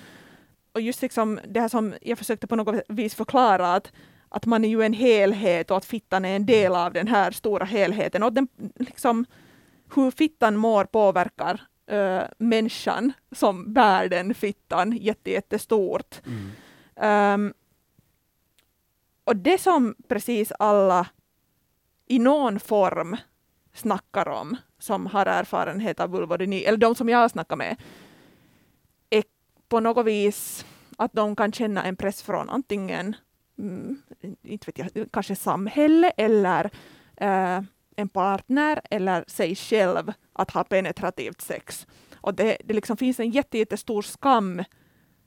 och 0.74 0.82
just 0.82 1.02
liksom 1.02 1.40
det 1.48 1.60
här 1.60 1.68
som 1.68 1.94
jag 2.02 2.18
försökte 2.18 2.48
på 2.48 2.56
något 2.56 2.84
vis 2.88 3.16
förklara 3.16 3.74
att, 3.74 3.92
att 4.30 4.46
man 4.46 4.66
är 4.66 4.70
ju 4.70 4.84
en 4.84 4.94
helhet 4.94 5.72
och 5.72 5.78
att 5.78 5.86
fittan 5.86 6.26
är 6.26 6.36
en 6.36 6.46
del 6.46 6.76
av 6.76 6.94
den 6.94 7.08
här 7.08 7.32
stora 7.32 7.66
helheten. 7.66 8.24
Och 8.24 8.34
den, 8.34 8.48
liksom, 8.76 9.26
hur 9.96 10.12
fittan 10.12 10.58
mår 10.58 10.86
påverkar 10.86 11.62
uh, 11.92 12.22
människan 12.38 13.14
som 13.32 13.74
bär 13.74 14.10
den 14.10 14.34
fittan 14.34 14.98
jättestort. 15.24 16.22
Mm. 16.26 17.46
Um, 17.46 17.54
och 19.24 19.36
det 19.36 19.62
som 19.62 19.96
precis 20.08 20.52
alla 20.60 21.08
i 22.08 22.20
någon 22.20 22.60
form 22.60 23.18
snackar 23.74 24.28
om, 24.28 24.58
som 24.80 25.06
har 25.06 25.26
erfarenhet 25.26 26.00
av 26.00 26.10
vulvodyni, 26.10 26.64
eller 26.64 26.78
de 26.78 26.96
som 26.96 27.10
jag 27.10 27.18
har 27.18 27.30
snackat 27.30 27.58
med, 27.58 27.76
på 29.72 29.80
något 29.80 30.06
vis 30.06 30.66
att 30.98 31.14
de 31.14 31.36
kan 31.36 31.52
känna 31.52 31.84
en 31.84 31.96
press 31.96 32.22
från 32.22 32.50
antingen 32.50 33.16
mm, 33.60 34.02
inte 34.44 34.72
vet 34.72 34.94
jag, 34.96 35.12
kanske 35.12 35.36
samhälle 35.36 36.10
eller 36.18 36.70
äh, 37.18 37.62
en 37.96 38.10
partner 38.10 38.82
eller 38.90 39.24
sig 39.28 39.56
själv 39.56 40.14
att 40.34 40.52
ha 40.52 40.64
penetrativt 40.64 41.42
sex. 41.42 41.88
Och 42.16 42.34
det, 42.34 42.58
det 42.66 42.74
liksom 42.74 42.98
finns 42.98 43.20
en 43.20 43.30
jättestor 43.30 44.02
skam 44.02 44.64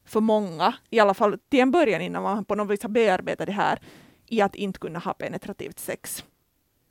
för 0.06 0.20
många, 0.20 0.74
i 0.90 1.00
alla 1.00 1.14
fall 1.14 1.38
till 1.48 1.60
en 1.60 1.70
början 1.70 2.00
innan 2.00 2.22
man 2.22 2.44
på 2.44 2.54
något 2.54 2.70
vis 2.70 2.82
har 2.82 2.90
bearbetat 2.90 3.46
det 3.46 3.52
här, 3.52 3.78
i 4.26 4.40
att 4.40 4.54
inte 4.54 4.78
kunna 4.78 4.98
ha 4.98 5.14
penetrativt 5.14 5.78
sex. 5.78 6.24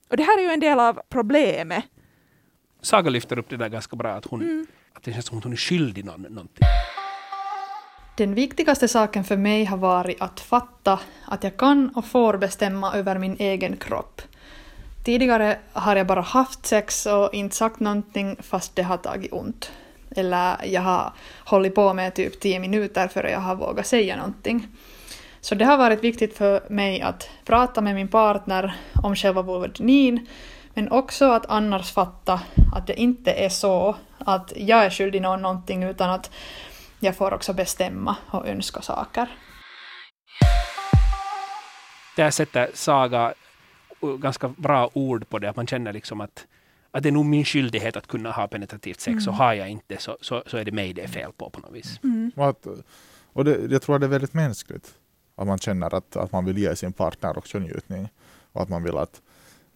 Och 0.10 0.18
det 0.18 0.24
här 0.24 0.38
är 0.38 0.42
ju 0.42 0.50
en 0.50 0.60
del 0.60 0.80
av 0.80 1.02
problemet. 1.10 1.84
Saga 2.82 3.10
lyfter 3.10 3.39
upp 3.39 3.50
det 3.50 3.58
där 3.58 3.70
ganska 3.70 3.96
bra, 3.96 4.12
att, 4.12 4.26
hon, 4.26 4.42
mm. 4.42 4.68
att 4.94 5.04
det 5.04 5.13
känns 5.13 5.26
som 5.26 5.38
att 5.38 5.44
hon 5.44 5.54
är 5.54 5.58
skyldig 5.58 6.06
någon, 6.06 6.22
någonting. 6.22 6.68
Den 8.15 8.36
viktigaste 8.36 8.88
saken 8.88 9.23
för 9.23 9.38
mig 9.38 9.65
har 9.65 9.78
varit 9.78 10.21
att 10.21 10.39
fatta 10.39 10.99
att 11.26 11.43
jag 11.43 11.58
kan 11.58 11.89
och 11.95 12.06
får 12.06 12.38
bestämma 12.38 12.93
över 12.93 13.17
min 13.17 13.36
egen 13.39 13.78
kropp. 13.78 14.21
Tidigare 15.04 15.58
har 15.73 15.95
jag 15.95 16.08
bara 16.08 16.21
haft 16.21 16.65
sex 16.65 17.06
och 17.06 17.34
inte 17.34 17.56
sagt 17.56 17.80
någonting 17.80 18.38
fast 18.39 18.76
det 18.76 18.84
har 18.84 18.97
tagit 18.97 19.34
ont. 19.34 19.71
Eller 20.15 20.65
jag 20.65 20.82
har 20.82 21.13
hållit 21.45 21.76
på 21.76 21.93
med 21.93 22.15
typ 22.15 22.39
tio 22.39 22.60
minuter 22.60 23.08
före 23.08 23.32
jag 23.32 23.39
har 23.39 23.56
vågat 23.56 23.88
säga 23.88 24.15
någonting. 24.15 24.67
Så 25.41 25.56
det 25.56 25.65
har 25.65 25.78
varit 25.78 26.04
viktigt 26.04 26.38
för 26.38 26.63
mig 26.69 27.02
att 27.02 27.30
prata 27.45 27.82
med 27.82 27.95
min 27.95 28.08
partner 28.08 28.76
om 29.04 29.15
själva 29.15 29.41
vulvodynin, 29.41 30.28
men 30.73 30.91
också 30.91 31.32
att 31.32 31.45
annars 31.45 31.91
fatta 31.91 32.41
att 32.76 32.88
det 32.88 32.99
inte 32.99 33.32
är 33.32 33.49
så 33.49 33.95
att 34.17 34.54
jag 34.56 34.86
är 34.86 34.89
skyldig 34.89 35.21
någon 35.21 35.41
någonting, 35.41 35.84
utan 35.84 36.10
att 36.10 36.32
jag 37.04 37.16
får 37.16 37.34
också 37.34 37.54
bestämma 37.54 38.16
och 38.32 38.48
önska 38.48 38.82
saker. 38.82 39.28
Där 42.16 42.32
sätter 42.32 42.72
Saga 42.74 43.34
ganska 44.20 44.48
bra 44.48 44.89
ord 44.94 45.30
på 45.30 45.39
det, 45.39 45.50
att 45.50 45.56
man 45.56 45.68
känner 45.68 45.94
liksom 45.94 46.22
att, 46.22 46.48
att 46.92 47.04
det 47.04 47.10
är 47.10 47.13
nog 47.13 47.26
min 47.26 47.46
skyldighet 47.46 47.96
att 47.96 48.08
kunna 48.08 48.32
ha 48.32 48.48
penetrativt 48.48 49.00
sex, 49.00 49.24
mm. 49.24 49.30
och 49.30 49.36
har 49.36 49.54
jag 49.54 49.70
inte 49.70 49.98
så, 49.98 50.18
så, 50.22 50.44
så 50.46 50.58
är 50.58 50.66
det 50.66 50.72
mig 50.72 50.94
det 50.94 51.02
är 51.02 51.08
fel 51.08 51.32
på 51.38 51.50
på 51.50 51.60
något 51.60 51.74
vis. 51.74 52.00
Mm. 52.04 52.32
Och, 52.36 52.50
att, 52.50 52.68
och 53.34 53.46
det, 53.46 53.72
jag 53.72 53.82
tror 53.82 53.96
att 53.96 54.02
det 54.02 54.08
är 54.08 54.10
väldigt 54.10 54.34
mänskligt, 54.34 54.96
att 55.36 55.48
man 55.48 55.58
känner 55.58 55.96
att, 55.96 56.16
att 56.16 56.32
man 56.32 56.46
vill 56.46 56.58
ge 56.58 56.76
sin 56.76 56.94
partner 56.94 57.38
också 57.38 57.60
njutning, 57.60 58.10
och 58.52 58.62
att 58.62 58.70
man 58.70 58.84
vill 58.84 58.98
att 58.98 59.22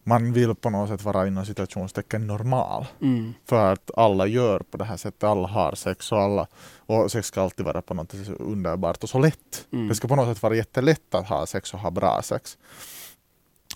man 0.07 0.33
vill 0.33 0.55
på 0.55 0.69
något 0.69 0.89
sätt 0.89 1.03
vara 1.03 1.27
inom 1.27 1.45
situationstecken 1.45 2.27
normal. 2.27 2.85
Mm. 3.01 3.33
För 3.45 3.73
att 3.73 3.91
alla 3.97 4.27
gör 4.27 4.59
på 4.59 4.77
det 4.77 4.83
här 4.83 4.97
sättet, 4.97 5.23
alla 5.23 5.47
har 5.47 5.75
sex 5.75 6.11
och 6.11 6.21
alla 6.21 6.47
och 6.77 7.11
sex 7.11 7.27
ska 7.27 7.41
alltid 7.41 7.65
vara 7.65 7.81
på 7.81 7.93
något 7.93 8.11
sätt 8.11 8.29
underbart 8.39 9.03
och 9.03 9.09
så 9.09 9.19
lätt. 9.19 9.67
Mm. 9.71 9.87
Det 9.87 9.95
ska 9.95 10.07
på 10.07 10.15
något 10.15 10.27
sätt 10.35 10.43
vara 10.43 10.55
jättelätt 10.55 11.15
att 11.15 11.27
ha 11.29 11.45
sex 11.45 11.73
och 11.73 11.79
ha 11.79 11.91
bra 11.91 12.21
sex. 12.23 12.57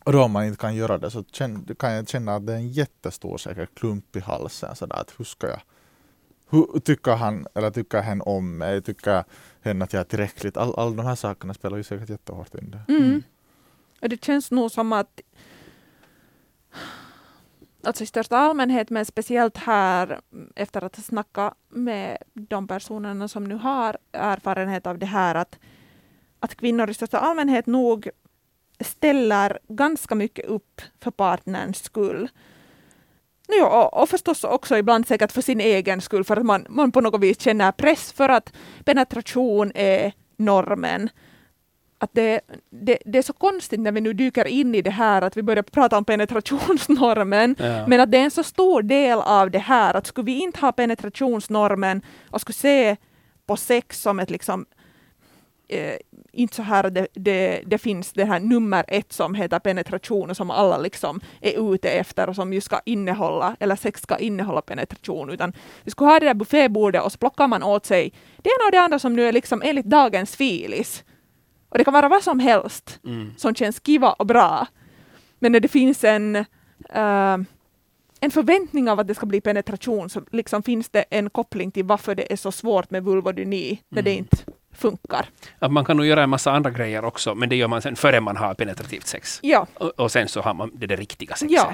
Och 0.04 0.12
då 0.12 0.24
om 0.24 0.32
man 0.32 0.46
inte 0.46 0.62
kan 0.62 0.76
göra 0.76 0.98
det 0.98 1.12
så 1.12 1.24
kan 1.78 1.94
jag 1.94 2.10
känna 2.10 2.36
att 2.36 2.46
det 2.46 2.54
är 2.54 2.58
en 2.58 2.70
jättestor 2.70 3.38
säkert 3.38 3.80
klump 3.80 4.15
i 4.15 4.20
halsen 4.20 4.76
sådär 4.76 4.96
att 4.96 5.13
hur 5.17 5.26
ska 5.26 5.48
jag 5.48 5.62
hur 6.50 6.80
tycker 6.80 7.15
han 7.15 7.48
eller 7.56 7.72
tycker 7.72 8.02
hen 8.02 8.22
om 8.22 8.58
mig? 8.58 8.82
Tycker 8.82 9.24
hen 9.62 9.82
att 9.82 9.94
jag 9.94 10.00
är 10.00 10.04
tillräckligt? 10.04 10.58
Alla 10.58 10.74
all 10.74 10.96
de 10.96 11.06
här 11.06 11.15
sakerna 11.15 11.54
spelar 11.54 11.78
ju 11.78 11.84
säkert 11.84 12.10
jättehårt 12.10 12.56
in 12.56 12.72
det. 12.72 12.94
Mm. 12.94 13.24
Och 14.02 14.10
det 14.10 14.24
känns 14.24 14.52
nog 14.52 14.72
som 14.72 14.94
att 14.94 15.22
alltså 17.84 18.04
i 18.04 18.08
största 18.08 18.38
allmänhet, 18.38 18.89
men 18.89 19.06
speciellt 19.06 19.58
här 19.58 20.20
mm, 20.34 20.52
efter 20.56 20.84
att 20.84 20.96
ha 20.96 21.04
snackat 21.04 21.54
med 21.70 22.17
de 22.34 22.67
personerna 22.67 23.28
som 23.28 23.44
nu 23.44 23.56
har 23.56 23.98
erfarenhet 24.12 24.88
av 24.88 24.98
det 24.98 25.06
här, 25.06 25.36
att, 25.36 25.60
att 26.39 26.56
kvinnor 26.56 26.89
i 26.89 26.94
största 26.94 27.20
allmänhet 27.20 27.65
nog 27.65 28.10
ställer 28.80 29.60
ganska 29.67 30.15
mycket 30.15 30.46
upp 30.46 30.82
för 31.00 31.12
partnerns 31.12 31.84
skull. 31.84 32.30
Ja, 33.48 33.86
och, 33.86 34.02
och 34.02 34.10
förstås 34.10 34.44
också 34.44 34.78
ibland 34.78 35.08
säkert 35.08 35.32
för 35.32 35.41
sin 35.41 35.62
egen 35.62 36.02
skull, 36.02 36.24
för 36.24 36.38
att 36.38 36.46
man, 36.46 36.65
man 36.70 36.91
på 36.91 37.02
något 37.02 37.22
vis 37.22 37.41
känner 37.41 37.72
press 37.72 38.13
för 38.13 38.30
att 38.30 38.54
penetration 38.86 39.72
är 39.76 40.13
normen 40.38 41.10
att 42.02 42.10
det, 42.14 42.42
det, 42.70 42.98
det 43.06 43.18
är 43.18 43.22
så 43.22 43.34
konstigt 43.34 43.80
när 43.80 43.92
vi 43.92 44.02
nu 44.02 44.14
dyker 44.14 44.48
in 44.48 44.76
i 44.76 44.82
det 44.82 44.92
här 44.92 45.22
att 45.22 45.38
vi 45.38 45.44
börjar 45.44 45.64
prata 45.64 45.98
om 45.98 46.06
penetrationsnormen, 46.06 47.56
Ja. 47.60 47.88
men 47.88 48.00
att 48.00 48.12
det 48.12 48.18
är 48.18 48.24
en 48.24 48.32
så 48.32 48.44
stor 48.44 48.82
del 48.82 49.20
av 49.20 49.52
det 49.52 49.60
här 49.60 49.94
att 49.94 50.08
skulle 50.08 50.26
vi 50.26 50.42
inte 50.44 50.60
ha 50.60 50.72
penetrationsnormen 50.72 52.02
och 52.30 52.42
skulle 52.42 52.54
se 52.54 52.98
på 53.46 53.58
sex 53.58 54.02
som 54.02 54.20
ett 54.20 54.30
liksom 54.30 54.66
eh, 55.70 55.96
inte 56.32 56.56
så 56.56 56.62
här 56.62 56.90
det, 56.90 57.08
det, 57.14 57.62
det 57.66 57.78
finns 57.78 58.14
det 58.14 58.26
här 58.26 58.40
nummer 58.40 58.86
ett 58.88 59.14
som 59.14 59.36
heter 59.36 59.60
penetration 59.60 60.30
och 60.30 60.38
som 60.38 60.52
alla 60.52 60.78
liksom 60.78 61.20
är 61.42 61.74
ute 61.74 61.90
efter 61.90 62.30
och 62.30 62.36
som 62.36 62.54
ju 62.54 62.62
ska 62.62 62.80
innehålla, 62.86 63.56
eller 63.60 63.76
sex 63.76 64.02
ska 64.02 64.18
innehålla 64.18 64.62
penetration, 64.62 65.30
utan 65.30 65.54
vi 65.84 65.92
skulle 65.92 66.12
ha 66.12 66.20
det 66.20 66.26
där 66.26 66.34
buffébordet 66.34 67.04
och 67.04 67.12
så 67.12 67.18
plockar 67.18 67.48
man 67.48 67.64
åt 67.64 67.86
sig 67.86 68.14
det 68.38 68.50
ena 68.50 68.66
och 68.68 68.72
det 68.72 68.80
andra 68.80 69.00
som 69.00 69.16
nu 69.16 69.28
är 69.28 69.32
liksom 69.32 69.62
enligt 69.66 69.86
dagens 69.86 70.36
filis. 70.36 71.04
Och 71.72 71.78
det 71.78 71.84
kan 71.84 71.94
vara 71.94 72.10
vad 72.10 72.24
som 72.24 72.40
helst 72.40 73.00
Mm. 73.06 73.34
som 73.38 73.56
känns 73.56 73.80
kiva 73.86 74.12
och 74.14 74.26
bra. 74.26 74.68
Men 75.40 75.52
när 75.52 75.60
det 75.60 75.68
finns 75.68 76.04
en, 76.04 76.36
eh, 76.90 77.38
en 78.20 78.32
förväntning 78.32 78.90
av 78.90 79.00
att 79.00 79.08
det 79.08 79.16
ska 79.16 79.26
bli 79.26 79.42
penetration 79.42 80.10
så 80.10 80.22
liksom 80.32 80.64
finns 80.64 80.90
det 80.90 81.02
en 81.10 81.30
koppling 81.30 81.72
till 81.72 81.86
varför 81.86 82.16
det 82.16 82.32
är 82.34 82.36
så 82.38 82.52
svårt 82.52 82.92
med 82.92 83.04
vulvodyni 83.04 83.82
när 83.90 84.02
det 84.02 84.12
Mm. 84.12 84.20
inte 84.20 84.38
funkar. 84.74 85.26
Att 85.60 85.72
man 85.72 85.86
kan 85.86 85.98
nog 85.98 86.06
göra 86.06 86.24
en 86.24 86.30
massa 86.30 86.52
andra 86.52 86.70
grejer 86.72 87.06
också, 87.06 87.36
men 87.36 87.50
det 87.50 87.56
gör 87.56 87.68
man 87.68 87.82
sen 87.82 87.96
före 87.96 88.20
man 88.22 88.38
har 88.38 88.54
penetrativt 88.54 89.08
sex. 89.08 89.40
Ja, 89.44 89.68
Och, 89.74 89.90
och 90.00 90.12
sen 90.12 90.28
så 90.28 90.42
har 90.42 90.54
man 90.54 90.72
det, 90.74 90.88
det 90.88 90.96
riktiga 90.96 91.36
sexet. 91.36 91.52
Ja. 91.58 91.74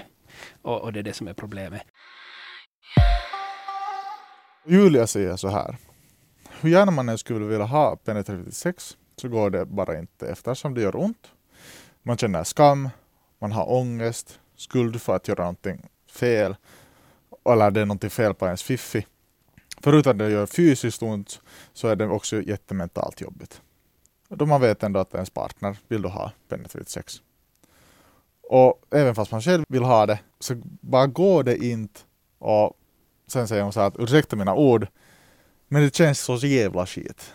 Och, 0.61 0.81
och 0.81 0.93
det 0.93 0.99
är 0.99 1.03
det 1.03 1.13
som 1.13 1.27
är 1.27 1.33
problemet. 1.33 1.81
Julia 4.65 5.07
säger 5.07 5.35
så 5.35 5.47
här. 5.47 5.75
Hur 6.61 6.69
gärna 6.69 6.91
man 6.91 7.09
än 7.09 7.17
skulle 7.17 7.45
vilja 7.45 7.65
ha 7.65 7.95
penetrativt 7.95 8.53
sex 8.53 8.97
så 9.21 9.27
går 9.29 9.49
det 9.49 9.65
bara 9.65 9.99
inte 9.99 10.27
eftersom 10.27 10.73
det 10.73 10.81
gör 10.81 10.95
ont. 10.95 11.31
Man 12.03 12.17
känner 12.17 12.43
skam, 12.43 12.89
man 13.39 13.51
har 13.51 13.71
ångest, 13.71 14.39
skuld 14.55 15.01
för 15.01 15.15
att 15.15 15.27
göra 15.27 15.43
någonting 15.43 15.89
fel 16.11 16.55
eller 17.49 17.71
det 17.71 17.81
är 17.81 17.85
någonting 17.85 18.09
fel 18.09 18.33
på 18.33 18.45
ens 18.45 18.63
fiffi. 18.63 19.05
Förutom 19.81 20.11
att 20.11 20.19
det 20.19 20.29
gör 20.29 20.45
fysiskt 20.45 21.03
ont 21.03 21.41
så 21.73 21.87
är 21.87 21.95
det 21.95 22.07
också 22.07 22.41
jättementalt 22.41 23.21
jobbigt. 23.21 23.61
Då 24.29 24.45
man 24.45 24.61
vet 24.61 24.83
ändå 24.83 24.99
att 24.99 25.13
ens 25.13 25.29
partner 25.29 25.77
vill 25.87 26.01
då 26.01 26.09
ha 26.09 26.31
penetrativt 26.47 26.89
sex. 26.89 27.21
Och 28.49 28.81
även 28.91 29.15
fast 29.15 29.31
man 29.31 29.41
själv 29.41 29.63
vill 29.69 29.83
ha 29.83 30.05
det 30.05 30.19
så 30.39 30.55
bara 30.81 31.07
går 31.07 31.43
det 31.43 31.57
inte 31.57 31.99
och 32.39 32.77
sen 33.27 33.47
säger 33.47 33.63
hon 33.63 33.73
så 33.73 33.79
här 33.79 33.87
att 33.87 33.99
ursäkta 33.99 34.35
mina 34.35 34.55
ord 34.55 34.87
men 35.67 35.81
det 35.81 35.95
känns 35.95 36.19
så 36.19 36.35
jävla 36.35 36.85
skit 36.85 37.33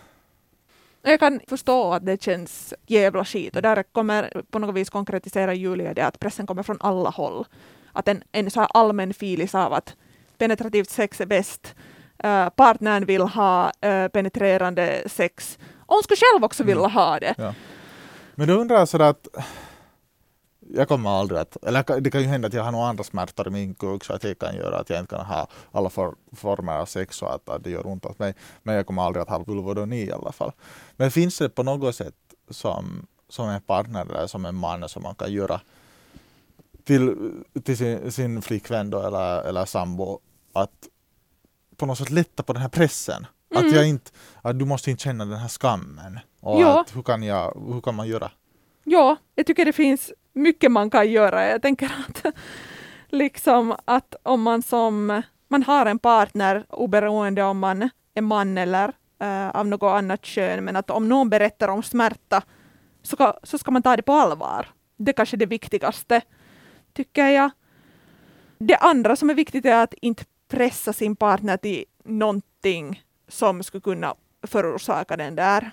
jag 1.10 1.20
kan 1.20 1.40
förstå 1.48 1.92
att 1.92 2.06
det 2.06 2.22
känns 2.22 2.74
jävla 2.86 3.24
skit 3.24 3.56
och 3.56 3.62
där 3.62 3.82
kommer 3.82 4.42
på 4.50 4.58
något 4.58 4.74
vis 4.74 4.90
konkretisera 4.90 5.54
Julia 5.54 5.94
det 5.94 6.02
att 6.02 6.20
pressen 6.20 6.46
kommer 6.46 6.62
från 6.62 6.78
alla 6.80 7.10
håll. 7.10 7.44
Att 7.92 8.08
en, 8.08 8.22
en 8.32 8.50
så 8.50 8.60
allmän 8.60 9.14
filis 9.14 9.54
av 9.54 9.72
att 9.72 9.96
penetrativt 10.38 10.90
sex 10.90 11.20
är 11.20 11.26
bäst, 11.26 11.74
uh, 12.24 12.48
partnern 12.48 13.04
vill 13.04 13.22
ha 13.22 13.72
eh, 13.80 14.08
penetrerande 14.08 15.02
sex, 15.06 15.58
och 15.86 15.94
hon 15.94 16.02
skulle 16.02 16.16
själv 16.16 16.44
också 16.44 16.64
vilja 16.64 16.86
ha 16.86 17.18
det. 17.18 17.34
Men 18.34 18.48
då 18.48 18.54
undrar 18.54 18.78
jag 18.78 18.88
sådär 18.88 19.10
att 19.10 19.28
jag 20.70 20.88
kommer 20.88 21.10
aldrig 21.10 21.40
att, 21.40 21.56
eller 21.64 22.00
det 22.00 22.10
kan 22.10 22.20
ju 22.20 22.26
hända 22.26 22.48
att 22.48 22.54
jag 22.54 22.62
har 22.64 22.72
några 22.72 22.86
andra 22.88 23.04
smärtor 23.04 23.46
i 23.48 23.50
min 23.50 23.74
kuk 23.74 24.04
så 24.04 24.12
att 24.12 24.22
det 24.22 24.34
kan 24.38 24.56
göra 24.56 24.78
att 24.78 24.90
jag 24.90 25.00
inte 25.00 25.16
kan 25.16 25.26
ha 25.26 25.48
alla 25.72 25.90
for, 25.90 26.14
former 26.32 26.72
av 26.72 26.86
sex 26.86 27.22
och 27.22 27.34
att, 27.34 27.48
att 27.48 27.64
det 27.64 27.70
gör 27.70 27.86
ont 27.86 28.04
åt 28.06 28.18
mig. 28.18 28.34
Men 28.62 28.74
jag 28.74 28.86
kommer 28.86 29.02
aldrig 29.02 29.22
att 29.22 29.28
ha 29.28 29.38
vulvodyni 29.38 30.04
i 30.04 30.12
alla 30.12 30.32
fall. 30.32 30.52
Men 30.96 31.10
finns 31.10 31.38
det 31.38 31.48
på 31.48 31.62
något 31.62 31.94
sätt 31.96 32.14
som, 32.50 33.06
som 33.28 33.48
en 33.48 33.60
partner 33.62 34.06
eller 34.06 34.26
som 34.26 34.44
en 34.46 34.54
man 34.54 34.88
som 34.88 35.02
man 35.02 35.14
kan 35.14 35.32
göra 35.32 35.60
till, 36.84 37.16
till 37.64 37.76
sin, 37.76 38.12
sin 38.12 38.42
flickvän 38.42 38.90
då, 38.90 39.00
eller, 39.02 39.42
eller 39.42 39.64
sambo 39.64 40.20
att 40.52 40.88
på 41.76 41.86
något 41.86 41.98
sätt 41.98 42.10
lätta 42.10 42.42
på 42.42 42.52
den 42.52 42.62
här 42.62 42.68
pressen. 42.68 43.26
Att 43.54 43.60
Mm. 43.62 43.74
jag 43.74 43.88
inte, 43.88 44.10
att 44.42 44.58
du 44.58 44.64
måste 44.64 44.90
inte 44.90 45.02
känna 45.02 45.24
den 45.24 45.38
här 45.38 45.48
skammen. 45.48 46.18
Och 46.40 46.60
Ja. 46.60 46.80
att 46.80 46.96
hur, 46.96 47.02
kan 47.02 47.22
jag, 47.22 47.62
hur 47.72 47.80
kan 47.80 47.94
man 47.94 48.08
göra? 48.08 48.30
Ja, 48.84 49.16
jag 49.34 49.46
tycker 49.46 49.64
det 49.64 49.72
finns 49.72 50.12
mycket 50.32 50.72
man 50.72 50.90
kan 50.90 51.10
göra. 51.10 51.46
Jag 51.46 51.62
tänker 51.62 51.86
att 51.86 52.34
liksom 53.08 53.76
att 53.84 54.14
om 54.22 54.42
man 54.42 54.62
som 54.62 55.22
man 55.48 55.62
har 55.62 55.86
en 55.86 55.98
partner 55.98 56.66
oberoende 56.68 57.42
om 57.42 57.58
man 57.58 57.90
är 58.14 58.22
man 58.22 58.58
eller 58.58 58.92
eh, 59.20 59.48
av 59.48 59.66
något 59.66 59.92
annat 59.92 60.24
kön, 60.24 60.64
men 60.64 60.76
att 60.76 60.90
om 60.90 61.08
någon 61.08 61.30
berättar 61.30 61.68
om 61.68 61.82
smärta 61.82 62.42
så 63.02 63.16
ska, 63.16 63.34
så 63.42 63.58
ska 63.58 63.70
man 63.70 63.82
ta 63.82 63.96
det 63.96 64.02
på 64.02 64.12
allvar. 64.12 64.66
Det 64.96 65.12
kanske 65.12 65.36
är 65.36 65.38
det 65.38 65.46
viktigaste, 65.46 66.20
tycker 66.92 67.26
jag. 67.26 67.50
Det 68.58 68.76
andra 68.76 69.16
som 69.16 69.30
är 69.30 69.34
viktigt 69.34 69.64
är 69.64 69.82
att 69.82 69.94
inte 69.94 70.24
pressa 70.48 70.92
sin 70.92 71.16
partner 71.16 71.56
till 71.56 71.84
någonting 72.04 73.02
som 73.28 73.62
skulle 73.62 73.80
kunna 73.80 74.14
förorsaka 74.46 75.16
den 75.16 75.34
där 75.34 75.70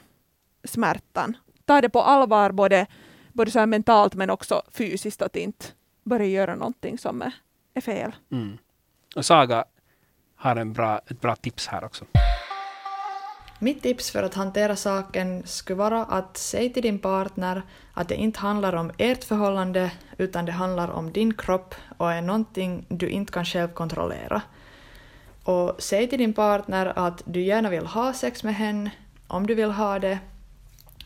smärtan. 0.64 1.38
Ta 1.66 1.82
det 1.82 1.90
på 1.90 2.02
allvar 2.02 2.52
både, 2.52 2.88
både 3.34 3.52
så 3.52 3.60
här 3.60 3.66
mentalt 3.66 4.16
men 4.16 4.30
också 4.30 4.62
fysiskt 4.72 5.22
att 5.22 5.36
inte 5.36 5.66
börja 6.04 6.26
göra 6.26 6.56
någonting 6.56 6.98
som 6.98 7.22
är, 7.22 7.34
är 7.74 7.82
fel. 7.82 8.16
Mm. 8.32 8.58
Och 9.16 9.26
Saga 9.26 9.66
har 10.36 10.56
en 10.56 10.74
bra, 10.74 11.02
ett 11.08 11.22
bra 11.22 11.36
tips 11.36 11.68
här 11.68 11.84
också. 11.84 12.06
Mitt 13.62 13.84
tips 13.84 14.12
för 14.12 14.24
att 14.24 14.34
hantera 14.34 14.76
saken 14.76 15.44
skulle 15.46 15.78
vara 15.78 16.06
att 16.06 16.38
säga 16.38 16.74
till 16.74 16.84
din 16.84 17.00
partner 17.00 17.62
att 17.94 18.08
det 18.08 18.16
inte 18.16 18.40
handlar 18.40 18.76
om 18.76 18.92
ert 18.98 19.24
förhållande 19.24 19.92
utan 20.18 20.46
det 20.46 20.52
handlar 20.52 20.90
om 20.90 21.12
din 21.12 21.34
kropp 21.34 21.76
och 21.98 22.12
är 22.12 22.22
någonting 22.22 22.86
du 22.90 23.10
inte 23.10 23.34
kan 23.34 23.46
själv 23.46 23.68
kontrollera. 23.68 24.42
Och 25.44 25.76
säg 25.80 26.10
till 26.10 26.20
din 26.20 26.34
partner 26.34 26.94
att 26.96 27.24
du 27.26 27.42
gärna 27.42 27.70
vill 27.70 27.86
ha 27.86 28.14
sex 28.14 28.44
med 28.44 28.56
henne 28.56 28.92
om 29.28 29.48
du 29.48 29.56
vill 29.56 29.72
ha 29.72 30.00
det. 30.00 30.20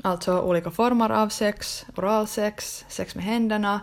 Alltså 0.01 0.41
olika 0.41 0.71
former 0.71 1.09
av 1.09 1.29
sex, 1.29 1.85
oralsex, 1.95 2.85
sex 2.87 3.15
med 3.15 3.23
händerna, 3.23 3.81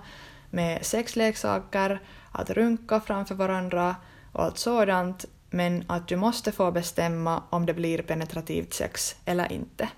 med 0.51 0.87
sexleksaker, 0.87 2.01
att 2.33 2.51
runka 2.51 3.01
framför 3.01 3.35
varandra 3.35 3.97
och 4.33 4.45
allt 4.45 4.59
sådant 4.59 5.25
men 5.51 5.85
att 5.87 6.09
du 6.09 6.17
måste 6.17 6.53
få 6.53 6.71
bestämma 6.71 7.43
om 7.51 7.67
det 7.67 7.75
blir 7.75 8.03
penetrativt 8.03 8.75
sex 8.75 9.17
eller 9.25 9.53
inte. 9.53 9.89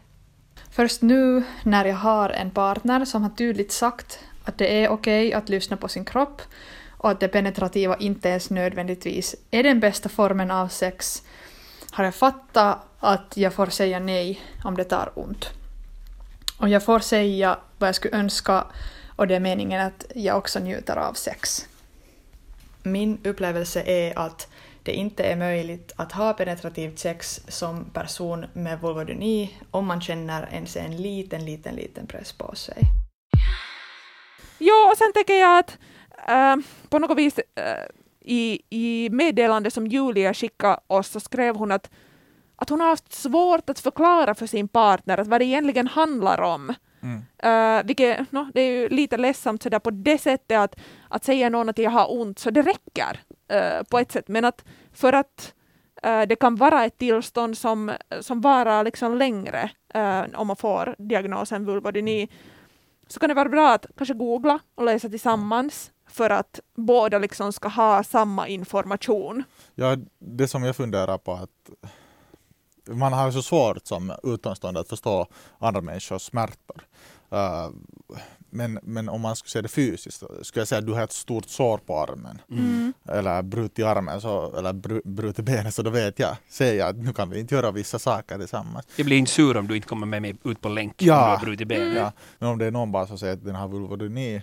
Först 0.70 1.02
nu 1.02 1.42
när 1.64 1.84
jag 1.84 1.96
har 1.96 2.30
en 2.30 2.50
partner 2.50 3.04
som 3.04 3.22
har 3.22 3.30
tydligt 3.30 3.72
sagt 3.72 4.18
att 4.44 4.58
det 4.58 4.84
är 4.84 4.88
okej 4.88 5.32
att 5.32 5.48
lyssna 5.48 5.76
på 5.76 5.88
sin 5.88 6.04
kropp 6.04 6.42
och 6.90 7.10
att 7.10 7.20
det 7.20 7.28
penetrativa 7.28 7.96
inte 7.96 8.28
ens 8.28 8.50
nödvändigtvis 8.50 9.36
är 9.50 9.62
den 9.62 9.80
bästa 9.80 10.08
formen 10.08 10.50
av 10.50 10.68
sex 10.68 11.22
har 11.90 12.04
jag 12.04 12.14
fattat 12.14 12.78
att 12.98 13.36
jag 13.36 13.52
får 13.52 13.66
säga 13.66 13.98
nej 13.98 14.40
om 14.64 14.76
det 14.76 14.84
tar 14.84 15.12
ont. 15.14 15.61
Och 16.62 16.68
jag 16.68 16.82
får 16.82 16.98
säga 16.98 17.58
vad 17.78 17.88
jag 17.88 17.94
skulle 17.94 18.16
önska 18.16 18.64
och 19.16 19.26
det 19.26 19.36
är 19.36 19.40
meningen 19.40 19.86
att 19.86 20.04
jag 20.14 20.38
också 20.38 20.58
njuter 20.58 20.96
av 20.96 21.12
sex. 21.12 21.68
Min 22.82 23.18
upplevelse 23.24 23.82
är 23.82 24.18
att 24.18 24.48
det 24.82 24.92
inte 24.92 25.24
är 25.24 25.36
möjligt 25.36 25.92
att 25.96 26.12
ha 26.12 26.32
penetrativt 26.32 26.98
sex 26.98 27.40
som 27.48 27.84
person 27.84 28.46
med 28.52 28.80
vulvodyni 28.80 29.58
om 29.70 29.86
man 29.86 30.00
känner 30.00 30.48
ens 30.52 30.76
en 30.76 30.96
liten, 30.96 31.44
liten, 31.44 31.74
liten 31.74 32.06
press 32.06 32.32
på 32.32 32.54
sig. 32.54 32.82
Ja, 34.58 34.90
och 34.90 34.98
sen 34.98 35.12
tänker 35.12 35.34
jag 35.34 35.58
att 35.58 35.78
äh, 36.28 36.56
på 36.88 36.98
något 36.98 37.18
vis 37.18 37.38
äh, 37.38 37.64
i, 38.20 38.62
i 38.70 39.10
meddelande 39.10 39.70
som 39.70 39.86
Julia 39.86 40.34
skickade 40.34 40.80
oss 40.86 41.08
så 41.08 41.20
skrev 41.20 41.56
hon 41.56 41.72
att, 41.72 41.90
att 42.62 42.68
hon 42.68 42.80
har 42.80 42.88
haft 42.88 43.12
svårt 43.12 43.70
att 43.70 43.78
förklara 43.78 44.34
för 44.34 44.46
sin 44.46 44.68
partner 44.68 45.18
att 45.18 45.26
vad 45.26 45.40
det 45.40 45.44
egentligen 45.44 45.86
handlar 45.86 46.40
om. 46.40 46.74
Mm. 47.02 47.18
Uh, 47.44 47.86
vilket, 47.86 48.32
no, 48.32 48.50
det 48.54 48.60
är 48.60 48.70
ju 48.70 48.88
lite 48.88 49.16
ledsamt 49.16 49.62
sådär 49.62 49.78
på 49.78 49.90
det 49.90 50.18
sättet 50.18 50.58
att, 50.58 50.76
att 51.08 51.24
säga 51.24 51.48
någon 51.48 51.68
att 51.68 51.78
jag 51.78 51.90
har 51.90 52.20
ont 52.20 52.38
så 52.38 52.50
det 52.50 52.62
räcker 52.62 53.20
uh, 53.52 53.82
på 53.90 53.98
ett 53.98 54.12
sätt. 54.12 54.28
Men 54.28 54.44
att 54.44 54.64
för 54.92 55.12
att 55.12 55.54
uh, 56.06 56.22
det 56.22 56.36
kan 56.36 56.56
vara 56.56 56.84
ett 56.84 56.98
tillstånd 56.98 57.58
som, 57.58 57.92
som 58.20 58.40
varar 58.40 58.84
liksom 58.84 59.16
längre 59.16 59.70
om 60.34 60.46
man 60.46 60.56
får 60.56 60.94
diagnosen 60.98 61.64
vulvodyni 61.64 62.28
så 63.06 63.20
kan 63.20 63.28
det 63.28 63.34
vara 63.34 63.48
bra 63.48 63.72
att 63.72 63.86
kanske 63.96 64.14
googla 64.14 64.58
och 64.74 64.84
läsa 64.84 65.08
tillsammans 65.08 65.90
för 66.08 66.30
att 66.30 66.60
båda 66.76 67.18
liksom 67.18 67.52
ska 67.52 67.68
ha 67.68 68.04
samma 68.04 68.48
information. 68.48 69.44
Ja, 69.74 69.96
det 70.18 70.48
som 70.48 70.64
jag 70.64 70.76
funderar 70.76 71.18
på 71.18 71.32
att 71.32 71.70
man 72.86 73.12
har 73.12 73.30
så 73.30 73.42
svårt 73.42 73.86
som 73.86 74.12
utomstående 74.22 74.80
att 74.80 74.88
förstå 74.88 75.26
andra 75.58 75.80
människors 75.80 76.22
smärtor. 76.22 76.82
Uh, 77.32 77.70
Men, 78.54 78.78
men 78.82 79.08
om 79.08 79.20
man 79.20 79.36
skulle 79.36 79.50
se 79.50 79.60
det 79.60 79.68
fysiskt, 79.68 80.18
så 80.18 80.28
skulle 80.42 80.60
jag 80.60 80.68
säga 80.68 80.78
att 80.78 80.86
du 80.86 80.92
har 80.92 81.02
ett 81.04 81.12
stort 81.12 81.46
sår 81.48 81.78
på 81.78 81.98
armen. 82.00 82.42
Mm. 82.50 82.92
Eller 83.08 83.42
brutit 83.42 83.84
armen, 83.84 84.20
så, 84.20 84.56
eller 84.56 84.72
bru, 84.72 85.00
brutit 85.04 85.44
benet, 85.44 85.74
så 85.74 85.82
då 85.82 85.90
vet 85.90 86.18
jag, 86.18 86.36
säger 86.48 86.78
jag 86.78 86.88
att 86.88 86.96
nu 86.96 87.12
kan 87.12 87.30
vi 87.30 87.40
inte 87.40 87.54
göra 87.54 87.70
vissa 87.70 87.98
saker 87.98 88.38
tillsammans. 88.38 88.86
Jag 88.96 89.06
blir 89.06 89.16
inte 89.16 89.30
sur 89.32 89.56
om 89.56 89.68
du 89.68 89.76
inte 89.76 89.88
kommer 89.88 90.06
med 90.06 90.22
mig 90.22 90.36
ut 90.44 90.60
på 90.60 90.68
länk 90.68 91.02
Ja. 91.02 91.14
om 91.14 91.30
du 91.30 91.36
har 91.36 91.44
brutit 91.44 91.68
benet. 91.68 91.96
Ja, 91.96 92.12
men 92.38 92.48
om 92.48 92.58
det 92.58 92.66
är 92.66 92.70
någon 92.70 92.92
bara 92.92 93.06
som 93.06 93.18
säger 93.18 93.32
att 93.34 93.44
den 93.44 93.54
har 93.54 93.68
vulvodyni 93.68 94.42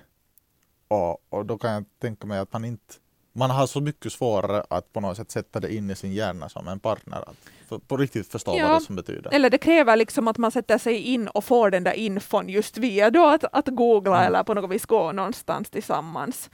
och, 0.87 1.17
och 1.29 1.45
då 1.45 1.57
kan 1.57 1.71
jag 1.71 1.85
tänka 2.01 2.27
mig 2.27 2.39
att 2.39 2.53
man 2.53 2.65
inte 2.65 2.93
man 3.33 3.49
har 3.49 3.67
så 3.67 3.81
mycket 3.81 4.13
svårare 4.13 4.63
att 4.69 4.93
på 4.93 4.99
något 4.99 5.17
sätt 5.17 5.31
sätta 5.31 5.59
det 5.59 5.73
in 5.73 5.89
i 5.89 5.95
sin 5.95 6.13
hjärna 6.13 6.49
som 6.49 6.67
en 6.67 6.79
partner. 6.79 7.17
Att 7.29 7.35
för, 7.69 7.77
på 7.77 7.97
riktigt 7.97 8.31
förstå 8.31 8.55
Ja. 8.57 8.67
vad 8.67 8.81
det 8.81 8.85
som 8.85 8.95
betyder. 8.95 9.33
Eller 9.33 9.49
det 9.49 9.57
kräver 9.57 9.95
liksom 9.95 10.27
att 10.27 10.37
man 10.37 10.51
sätter 10.51 10.77
sig 10.77 10.97
in 11.01 11.27
och 11.27 11.43
får 11.45 11.69
den 11.71 11.83
där 11.83 11.93
infon 11.93 12.49
just 12.49 12.77
via 12.77 13.11
då 13.11 13.25
att, 13.25 13.43
att 13.51 13.67
googla 13.67 14.15
Mm. 14.17 14.27
eller 14.27 14.43
på 14.43 14.53
något 14.53 14.71
vis 14.71 14.85
gå 14.85 15.11
någonstans 15.11 15.69
tillsammans. 15.69 16.49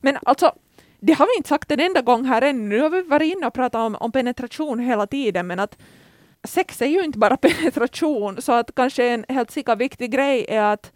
Men 0.00 0.18
alltså, 0.22 0.52
det 1.00 1.12
har 1.12 1.26
vi 1.26 1.36
inte 1.36 1.48
sagt 1.48 1.70
en 1.70 1.80
enda 1.80 2.02
gång 2.02 2.24
här 2.24 2.42
ännu. 2.42 2.68
Nu 2.68 2.80
har 2.80 2.90
vi 2.90 3.02
varit 3.02 3.32
inne 3.36 3.46
och 3.46 3.54
pratat 3.54 3.78
om, 3.80 3.94
om 3.96 4.12
penetration 4.12 4.78
hela 4.78 5.06
tiden, 5.06 5.46
men 5.46 5.60
att 5.60 5.78
sex 6.44 6.82
är 6.82 6.86
ju 6.86 7.04
inte 7.04 7.18
bara 7.18 7.36
penetration, 7.76 8.42
så 8.42 8.52
att 8.52 8.74
kanske 8.74 9.08
en 9.08 9.24
helt 9.28 9.50
säkert 9.50 9.78
viktig 9.78 10.10
grej 10.12 10.46
är 10.48 10.62
att 10.62 10.92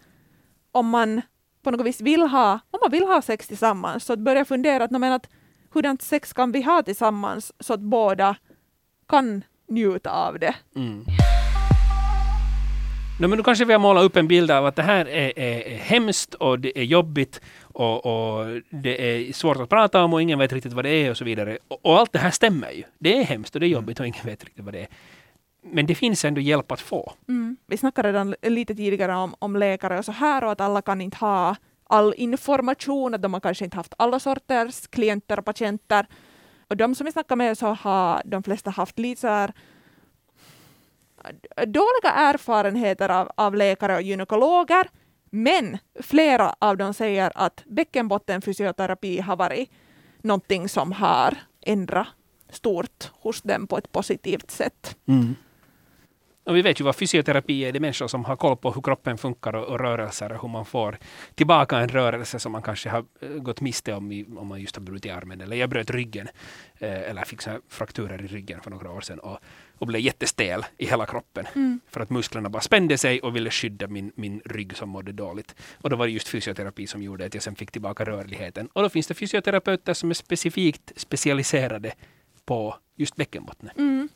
om 0.72 0.88
man 0.88 1.22
på 1.66 1.70
något 1.70 1.86
vis 1.86 2.00
vill 2.00 2.22
ha, 2.22 2.52
om 2.70 2.78
man 2.82 2.90
vill 2.90 3.04
ha 3.04 3.22
sex 3.22 3.48
tillsammans, 3.48 4.04
så 4.04 4.12
att 4.12 4.18
börja 4.18 4.44
fundera 4.44 4.84
att, 4.84 4.90
men 4.90 5.12
att 5.12 5.28
hurdant 5.74 6.02
sex 6.02 6.32
kan 6.32 6.52
vi 6.52 6.62
ha 6.62 6.82
tillsammans 6.82 7.52
så 7.60 7.74
att 7.74 7.80
båda 7.80 8.36
kan 9.08 9.44
njuta 9.68 10.10
av 10.10 10.38
det. 10.38 10.54
Mm. 10.76 11.04
No, 13.20 13.26
men 13.26 13.38
nu 13.38 13.42
kanske 13.42 13.64
vi 13.64 13.72
har 13.72 13.80
målat 13.80 14.04
upp 14.04 14.16
en 14.16 14.28
bild 14.28 14.50
av 14.50 14.66
att 14.66 14.76
det 14.76 14.82
här 14.82 15.08
är, 15.08 15.38
är, 15.38 15.68
är 15.68 15.78
hemskt 15.78 16.34
och 16.34 16.58
det 16.58 16.78
är 16.78 16.84
jobbigt 16.84 17.40
och, 17.62 18.06
och 18.06 18.62
det 18.70 19.10
är 19.10 19.32
svårt 19.32 19.56
att 19.56 19.68
prata 19.68 20.04
om 20.04 20.14
och 20.14 20.22
ingen 20.22 20.38
vet 20.38 20.52
riktigt 20.52 20.72
vad 20.72 20.84
det 20.84 20.90
är 20.90 21.10
och 21.10 21.16
så 21.16 21.24
vidare. 21.24 21.58
Och, 21.68 21.78
och 21.82 21.98
allt 21.98 22.12
det 22.12 22.18
här 22.18 22.30
stämmer 22.30 22.70
ju. 22.70 22.82
Det 22.98 23.18
är 23.18 23.24
hemskt 23.24 23.54
och 23.54 23.60
det 23.60 23.66
är 23.66 23.68
jobbigt 23.68 24.00
och 24.00 24.06
ingen 24.06 24.26
vet 24.26 24.44
riktigt 24.44 24.64
vad 24.64 24.74
det 24.74 24.80
är. 24.80 24.88
Men 25.72 25.86
det 25.86 25.94
finns 25.94 26.24
ändå 26.24 26.40
hjälp 26.40 26.72
att 26.72 26.80
få. 26.80 27.12
Mm. 27.28 27.56
Vi 27.66 27.76
snackade 27.76 28.08
redan 28.08 28.34
lite 28.42 28.74
tidigare 28.74 29.14
om, 29.14 29.34
om 29.38 29.56
läkare 29.56 29.98
och 29.98 30.04
så 30.04 30.12
här 30.12 30.44
och 30.44 30.52
att 30.52 30.60
alla 30.60 30.82
kan 30.82 31.00
inte 31.00 31.16
ha 31.16 31.56
all 31.88 32.14
information, 32.16 33.14
att 33.14 33.22
de 33.22 33.32
har 33.32 33.40
kanske 33.40 33.64
inte 33.64 33.76
haft 33.76 33.94
alla 33.98 34.20
sorters 34.20 34.86
klienter 34.86 35.38
och 35.38 35.44
patienter. 35.44 36.06
Och 36.68 36.76
de 36.76 36.94
som 36.94 37.04
vi 37.04 37.12
snackar 37.12 37.36
med 37.36 37.58
så 37.58 37.66
har 37.66 38.22
de 38.24 38.42
flesta 38.42 38.70
haft 38.70 38.98
lite 38.98 39.20
så 39.20 39.28
här 39.28 39.52
dåliga 41.56 42.12
erfarenheter 42.14 43.08
av, 43.08 43.30
av 43.34 43.54
läkare 43.54 43.94
och 43.94 44.02
gynekologer. 44.02 44.90
Men 45.30 45.78
flera 46.02 46.54
av 46.58 46.76
dem 46.76 46.94
säger 46.94 47.32
att 47.34 47.62
bäckenbottenfysioterapi 47.66 49.20
har 49.20 49.36
varit 49.36 49.70
någonting 50.22 50.68
som 50.68 50.92
har 50.92 51.36
ändrat 51.60 52.06
stort 52.50 53.10
hos 53.12 53.42
dem 53.42 53.66
på 53.66 53.78
ett 53.78 53.92
positivt 53.92 54.50
sätt. 54.50 54.96
Och 56.46 56.56
vi 56.56 56.62
vet 56.62 56.80
ju 56.80 56.84
vad 56.84 56.96
fysioterapi 56.96 57.64
är. 57.64 57.72
Det 57.72 57.78
är 57.78 57.80
människor 57.80 58.08
som 58.08 58.24
har 58.24 58.36
koll 58.36 58.56
på 58.56 58.72
hur 58.72 58.82
kroppen 58.82 59.18
funkar 59.18 59.54
och, 59.54 59.64
och 59.64 59.80
rörelser 59.80 60.32
och 60.32 60.42
hur 60.42 60.48
man 60.48 60.64
får 60.64 60.98
tillbaka 61.34 61.78
en 61.78 61.88
rörelse 61.88 62.38
som 62.38 62.52
man 62.52 62.62
kanske 62.62 62.88
har 62.88 63.04
eh, 63.20 63.28
gått 63.28 63.60
miste 63.60 63.94
om 63.94 64.12
i, 64.12 64.26
om 64.36 64.46
man 64.46 64.60
just 64.60 64.76
har 64.76 64.82
brutit 64.82 65.12
armen. 65.12 65.40
Eller 65.40 65.56
jag 65.56 65.70
bröt 65.70 65.90
ryggen 65.90 66.28
eh, 66.78 67.10
eller 67.10 67.24
fick 67.24 67.42
så 67.42 67.50
här 67.50 67.60
frakturer 67.68 68.22
i 68.22 68.26
ryggen 68.26 68.60
för 68.60 68.70
några 68.70 68.90
år 68.90 69.00
sedan 69.00 69.18
och, 69.18 69.38
och 69.78 69.86
blev 69.86 70.00
jättestel 70.00 70.64
i 70.78 70.86
hela 70.86 71.06
kroppen. 71.06 71.46
För 71.90 72.00
att 72.00 72.10
musklerna 72.10 72.48
bara 72.48 72.62
spände 72.62 72.98
sig 72.98 73.20
och 73.20 73.36
ville 73.36 73.50
skydda 73.50 73.86
min, 73.86 74.12
min 74.14 74.40
rygg 74.44 74.76
som 74.76 74.88
mådde 74.88 75.12
dåligt. 75.12 75.54
Och 75.80 75.90
då 75.90 75.96
var 75.96 76.06
det 76.06 76.12
just 76.12 76.28
fysioterapi 76.28 76.86
som 76.86 77.02
gjorde 77.02 77.26
att 77.26 77.34
jag 77.34 77.42
sen 77.42 77.56
fick 77.56 77.70
tillbaka 77.70 78.04
rörligheten. 78.04 78.68
Och 78.72 78.82
då 78.82 78.88
finns 78.88 79.06
det 79.06 79.14
fysioterapeuter 79.14 79.94
som 79.94 80.10
är 80.10 80.14
specifikt 80.14 80.92
specialiserade 80.96 81.92
på 82.44 82.76
just 82.96 83.16
bäckenbottnen. 83.16 83.72
Mm. 83.76 84.08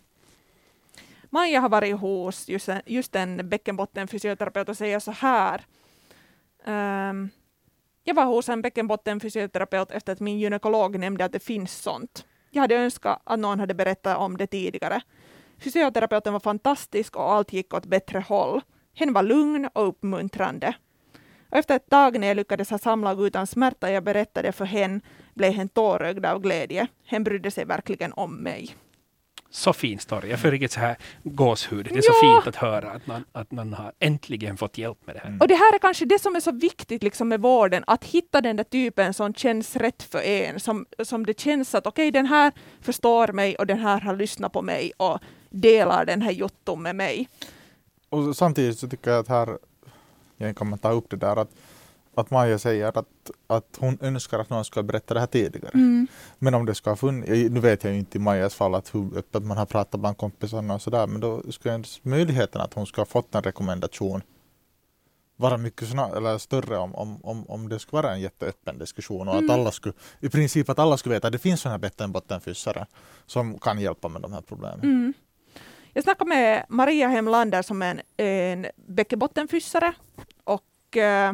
Maja 1.30 1.60
har 1.60 1.68
varit 1.68 1.96
hos 1.96 2.48
just 2.48 2.68
en, 2.68 2.82
just 2.86 3.16
en 3.16 3.48
bäckenbottenfysioterapeut 3.48 4.68
och 4.68 4.76
säger 4.76 4.98
så 4.98 5.10
här. 5.10 5.64
Um, 6.64 7.30
jag 8.04 8.14
var 8.14 8.24
hos 8.24 8.48
en 8.48 8.62
bäckenbottenfysioterapeut 8.62 9.90
efter 9.90 10.12
att 10.12 10.20
min 10.20 10.38
gynekolog 10.38 10.98
nämnde 10.98 11.24
att 11.24 11.32
det 11.32 11.40
finns 11.40 11.82
sånt. 11.82 12.24
Jag 12.50 12.60
hade 12.60 12.76
önskat 12.76 13.22
att 13.24 13.38
någon 13.38 13.60
hade 13.60 13.74
berättat 13.74 14.18
om 14.18 14.36
det 14.36 14.46
tidigare. 14.46 15.00
Fysioterapeuten 15.58 16.32
var 16.32 16.40
fantastisk 16.40 17.16
och 17.16 17.32
allt 17.32 17.52
gick 17.52 17.74
åt 17.74 17.86
bättre 17.86 18.18
håll. 18.18 18.60
Hen 18.94 19.12
var 19.12 19.22
lugn 19.22 19.68
och 19.72 19.88
uppmuntrande. 19.88 20.74
Och 21.50 21.56
efter 21.56 21.76
ett 21.76 21.90
tag 21.90 22.20
när 22.20 22.28
jag 22.28 22.36
lyckades 22.36 22.70
ha 22.70 22.78
samlag 22.78 23.26
utan 23.26 23.46
smärta 23.46 23.90
jag 23.90 24.04
berättade 24.04 24.52
för 24.52 24.64
hen 24.64 25.00
blev 25.34 25.52
hen 25.52 25.68
tårögd 25.68 26.26
av 26.26 26.40
glädje. 26.40 26.86
Hen 27.04 27.24
brydde 27.24 27.50
sig 27.50 27.64
verkligen 27.64 28.12
om 28.12 28.36
mig. 28.36 28.76
Så 29.52 29.72
fin 29.72 29.98
story. 29.98 30.30
Jag 30.30 30.40
får 30.40 30.50
riktigt 30.50 30.72
så 30.72 30.80
här 30.80 30.96
gåshud. 31.22 31.86
Det 31.92 31.98
är 31.98 32.02
så 32.02 32.12
Ja. 32.22 32.42
fint 32.42 32.46
att 32.56 32.56
höra 32.62 32.90
att 32.90 33.06
man, 33.06 33.24
att 33.32 33.50
man 33.50 33.72
har 33.72 33.92
äntligen 33.98 34.56
fått 34.56 34.78
hjälp 34.78 34.98
med 35.06 35.16
det 35.16 35.20
här. 35.24 35.36
Och 35.40 35.48
det 35.48 35.54
här 35.54 35.74
är 35.74 35.78
kanske 35.78 36.04
det 36.04 36.18
som 36.18 36.36
är 36.36 36.40
så 36.40 36.52
viktigt 36.52 37.02
liksom 37.02 37.28
med 37.28 37.40
vården, 37.40 37.84
att 37.86 38.04
hitta 38.04 38.40
den 38.40 38.56
där 38.56 38.64
typen 38.64 39.14
som 39.14 39.34
känns 39.34 39.76
rätt 39.76 40.02
för 40.02 40.18
en, 40.20 40.60
som, 40.60 40.86
som 41.04 41.26
det 41.26 41.40
känns 41.40 41.74
att 41.74 41.86
okej, 41.86 42.10
den 42.10 42.26
här 42.26 42.52
förstår 42.80 43.28
mig 43.32 43.56
och 43.56 43.66
den 43.66 43.78
här 43.78 44.00
har 44.00 44.16
lyssnat 44.16 44.52
på 44.52 44.62
mig 44.62 44.92
och 44.96 45.18
delar 45.50 46.04
den 46.04 46.22
här 46.22 46.30
jotton 46.32 46.82
med 46.82 46.96
mig. 46.96 47.28
Och 48.08 48.36
samtidigt 48.36 48.78
så 48.78 48.88
tycker 48.88 49.10
jag 49.10 49.20
att 49.20 49.28
här 49.28 49.58
igen 50.38 50.54
kan 50.54 50.70
man 50.70 50.78
ta 50.78 50.90
upp 50.90 51.10
det 51.10 51.16
där 51.16 51.36
att, 51.36 51.50
att 52.14 52.30
Maja 52.30 52.58
säger 52.58 52.98
att, 52.98 53.30
att 53.46 53.78
hon 53.78 53.98
önskar 54.00 54.38
att 54.38 54.50
någon 54.50 54.64
ska 54.64 54.82
berätta 54.82 55.14
det 55.14 55.20
här 55.20 55.26
tidigare. 55.26 56.06
Men 56.38 56.54
om 56.54 56.66
det 56.66 56.74
ska 56.74 56.90
ha 56.90 56.96
funnits, 56.96 57.28
nu 57.28 57.60
vet 57.60 57.84
jag 57.84 57.92
ju 57.92 57.98
inte 57.98 58.18
i 58.18 58.20
Majas 58.20 58.54
fall 58.54 58.74
att 58.74 58.94
hur 58.94 59.18
öppet 59.18 59.42
man 59.42 59.56
har 59.56 59.66
pratat 59.66 60.00
bland 60.00 60.16
kompisarna 60.16 60.74
och 60.74 60.82
sådär, 60.82 61.06
men 61.06 61.20
då 61.20 61.42
skulle 61.52 61.84
möjligheten 62.02 62.60
att 62.60 62.74
hon 62.74 62.86
ska 62.86 63.00
ha 63.00 63.06
fått 63.06 63.34
en 63.34 63.42
rekommendation 63.42 64.22
vara 65.40 65.56
mycket 65.56 65.88
snar, 65.88 66.16
eller 66.16 66.38
större 66.38 66.78
om, 66.78 66.94
om, 66.94 67.24
om, 67.24 67.50
om 67.50 67.68
det 67.68 67.78
skulle 67.78 68.02
vara 68.02 68.12
en 68.12 68.20
jätteöppen 68.20 68.78
diskussion 68.78 69.28
och 69.28 69.36
att 69.36 69.50
alla 69.50 69.70
skulle, 69.70 69.94
i 70.20 70.28
princip 70.28 70.68
att 70.68 70.78
alla 70.78 70.96
skulle 70.96 71.14
veta 71.14 71.26
att 71.26 71.32
det 71.32 71.38
finns 71.38 71.60
sådana 71.60 71.74
här 71.74 71.80
bottenbottenfyssare 71.80 72.86
som 73.26 73.58
kan 73.58 73.78
hjälpa 73.80 74.08
med 74.08 74.22
de 74.22 74.32
här 74.32 74.40
problemen. 74.40 74.80
Mm. 74.82 75.14
Jag 75.92 76.04
snackade 76.04 76.28
med 76.28 76.66
Maria 76.68 77.08
Hemlander 77.08 77.62
som 77.62 77.82
är 77.82 78.02
en, 78.16 78.26
en 78.26 78.66
bäckenbottenfyssare 78.76 79.92
och 80.44 80.96
eh, 80.96 81.32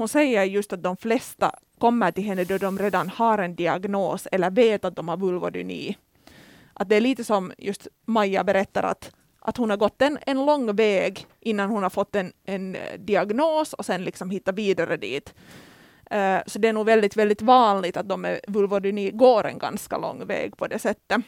hon 0.00 0.08
säger 0.08 0.44
just 0.44 0.72
att 0.72 0.82
de 0.82 0.96
flesta 0.96 1.54
kommer 1.78 2.10
till 2.10 2.24
henne 2.24 2.44
då 2.44 2.58
de 2.58 2.78
redan 2.78 3.08
har 3.08 3.38
en 3.38 3.54
diagnos 3.54 4.28
eller 4.32 4.50
vet 4.50 4.84
att 4.84 4.96
de 4.96 5.08
har 5.08 5.16
vulvodyni. 5.16 5.96
Att 6.74 6.88
det 6.88 6.96
är 6.96 7.00
lite 7.00 7.24
som 7.24 7.52
just 7.58 7.88
Maja 8.06 8.44
berättar 8.44 8.82
att, 8.82 9.12
att 9.40 9.56
hon 9.56 9.70
har 9.70 9.76
gått 9.76 10.02
en, 10.02 10.18
en 10.26 10.46
lång 10.46 10.76
väg 10.76 11.26
innan 11.40 11.70
hon 11.70 11.82
har 11.82 11.90
fått 11.90 12.14
en, 12.14 12.32
en 12.44 12.74
eh, 12.74 12.98
diagnos 12.98 13.72
och 13.72 13.84
sen 13.84 14.04
liksom 14.04 14.30
hittat 14.30 14.54
vidare 14.54 14.96
dit. 14.96 15.34
Eh, 16.10 16.38
så 16.46 16.58
det 16.58 16.68
är 16.68 16.72
nog 16.72 16.86
väldigt, 16.86 17.16
väldigt 17.16 17.42
vanligt 17.42 17.96
att 17.96 18.08
de 18.08 18.20
med 18.20 18.40
vulvodyni 18.46 19.10
går 19.10 19.46
en 19.46 19.58
ganska 19.58 19.98
lång 19.98 20.26
väg 20.26 20.56
på 20.56 20.66
det 20.66 20.78
sättet. 20.78 21.22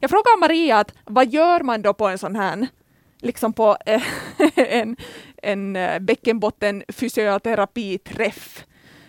Jag 0.00 0.10
frågar 0.10 0.40
Maria 0.40 0.78
att 0.78 0.94
vad 1.04 1.28
gör 1.28 1.60
man 1.60 1.82
då 1.82 1.94
på 1.94 2.08
en 2.08 2.18
sån 2.18 2.36
här, 2.36 2.66
liksom 3.20 3.52
på 3.52 3.76
eh, 3.86 4.02
en, 4.54 4.96
en 5.42 5.76
eh, 5.76 5.98
bäckenbotten 5.98 6.82
fysioterapiträff 6.88 8.64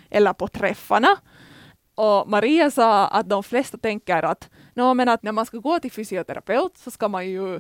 eller 0.10 0.34
på 0.34 0.48
träffarna. 0.48 1.18
Och 1.96 2.30
Maria 2.30 2.72
sa 2.72 3.08
att 3.08 3.30
de 3.30 3.44
flesta 3.44 3.78
tänker 3.78 4.24
att, 4.24 4.50
no, 4.74 4.94
men 4.94 5.10
att 5.10 5.24
när 5.24 5.32
man 5.32 5.46
ska 5.46 5.58
gå 5.58 5.80
till 5.80 5.92
fysioterapeut 5.92 6.78
så 6.78 6.92
ska 6.92 7.08
man 7.08 7.30
ju 7.30 7.56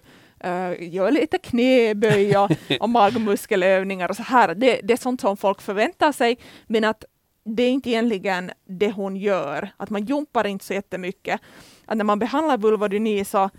uh, 0.45 0.93
göra 0.93 1.09
lite 1.09 1.37
knäböj 1.37 2.37
och, 2.37 2.51
och 2.79 2.89
magmuskelövningar 2.99 4.09
och 4.09 4.15
så 4.15 4.23
här. 4.23 4.55
Det, 4.55 4.81
det 4.83 4.93
är 4.93 4.97
sånt 4.97 5.21
som 5.21 5.37
folk 5.37 5.61
förväntar 5.61 6.11
sig, 6.11 6.37
men 6.67 6.83
att 6.83 7.05
det 7.43 7.63
är 7.63 7.69
inte 7.69 7.89
egentligen 7.89 8.51
det 8.65 8.91
hon 8.91 9.15
gör. 9.15 9.69
Att 9.77 9.89
man 9.89 10.05
jumpar 10.05 10.47
inte 10.47 10.65
så 10.65 10.73
jättemycket. 10.73 11.41
Att 11.85 11.97
när 11.97 12.05
man 12.05 12.19
behandlar 12.19 12.57
vulvodyni 12.57 13.25
så 13.25 13.49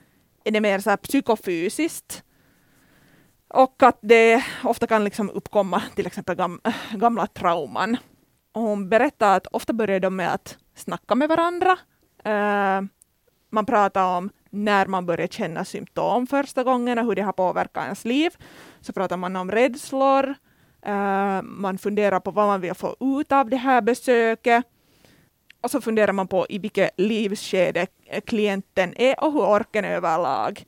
är 0.44 0.50
det 0.50 0.61
mer 0.61 0.78
så 0.78 0.96
psykofysiskt. 0.96 2.22
Och 3.52 3.82
att 3.82 3.98
det 4.00 4.44
ofta 4.64 4.86
kan 4.86 5.04
liksom 5.04 5.30
uppkomma 5.30 5.82
till 5.94 6.06
exempel 6.06 6.36
gam, 6.36 6.60
gamla 6.92 7.26
trauman. 7.26 7.96
Och 8.52 8.62
hon 8.62 8.88
berättar 8.88 9.36
att 9.36 9.46
ofta 9.46 9.72
börjar 9.72 10.00
de 10.00 10.16
med 10.16 10.34
att 10.34 10.58
snacka 10.74 11.14
med 11.14 11.28
varandra. 11.28 11.70
Uh, 12.26 12.88
man 13.50 13.66
pratar 13.66 14.16
om 14.16 14.30
när 14.50 14.86
man 14.86 15.06
börjar 15.06 15.26
känna 15.26 15.64
symptom 15.64 16.26
första 16.26 16.64
gången 16.64 16.98
och 16.98 17.04
hur 17.04 17.14
det 17.14 17.22
har 17.22 17.32
påverkat 17.32 17.84
ens 17.84 18.04
liv. 18.04 18.30
Så 18.80 18.92
pratar 18.92 19.16
man 19.16 19.36
om 19.36 19.50
rädslor. 19.50 20.34
Uh, 20.86 21.42
man 21.42 21.78
funderar 21.78 22.20
på 22.20 22.30
vad 22.30 22.46
man 22.46 22.60
vill 22.60 22.74
få 22.74 22.96
ut 23.00 23.32
av 23.32 23.50
det 23.50 23.56
här 23.56 23.80
besöket. 23.80 24.64
Och 25.60 25.70
så 25.70 25.80
funderar 25.80 26.12
man 26.12 26.28
på 26.28 26.46
i 26.48 26.58
vilket 26.58 26.90
livsskede 26.96 27.86
klienten 28.26 28.94
är 28.96 29.24
och 29.24 29.32
hur 29.32 29.46
orken 29.46 29.84
är 29.84 29.96
överlag. 29.96 30.64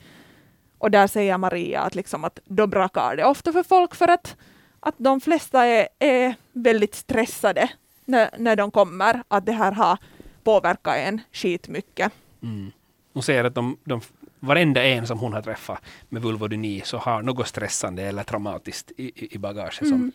Och 0.78 0.90
där 0.90 1.06
säger 1.06 1.38
Maria 1.38 1.80
att, 1.80 1.94
liksom 1.94 2.24
att 2.24 2.38
då 2.44 2.66
brakar 2.66 3.16
det 3.16 3.24
ofta 3.24 3.52
för 3.52 3.62
folk 3.62 3.94
för 3.94 4.08
att, 4.08 4.36
att 4.80 4.94
de 4.98 5.20
flesta 5.20 5.64
är, 5.64 5.88
är 5.98 6.34
väldigt 6.52 6.94
stressade 6.94 7.70
när, 8.04 8.30
när 8.38 8.56
de 8.56 8.70
kommer, 8.70 9.22
att 9.28 9.46
det 9.46 9.52
här 9.52 9.72
har 9.72 9.98
påverkat 10.44 10.96
en 10.96 11.20
skitmycket. 11.32 12.12
Mm. 12.42 12.72
Hon 13.12 13.22
säger 13.22 13.44
att 13.44 13.54
de, 13.54 13.76
de, 13.84 14.00
varenda 14.40 14.84
en 14.84 15.06
som 15.06 15.18
hon 15.18 15.32
har 15.32 15.42
träffat 15.42 15.82
med 16.08 16.22
vulvodyni 16.22 16.82
så 16.84 16.98
har 16.98 17.22
något 17.22 17.48
stressande 17.48 18.02
eller 18.02 18.22
traumatiskt 18.22 18.92
i, 18.96 19.34
i, 19.34 19.38
bagaget 19.38 19.74
som, 19.74 19.86
Mm. 19.86 20.12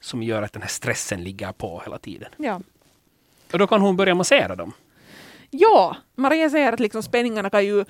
som 0.00 0.22
gör 0.22 0.42
att 0.42 0.52
den 0.52 0.62
här 0.62 0.68
stressen 0.68 1.24
ligger 1.24 1.52
på 1.52 1.82
hela 1.84 1.98
tiden. 1.98 2.28
Ja. 2.36 2.60
Och 3.52 3.58
då 3.58 3.66
kan 3.66 3.80
hon 3.80 3.96
börja 3.96 4.14
massera 4.14 4.56
dem. 4.56 4.72
Ja, 5.50 5.96
Maria 6.14 6.50
säger 6.50 6.72
att 6.72 6.80
liksom 6.80 7.02
spänningarna 7.02 7.50
kan 7.50 7.64
ju 7.64 7.84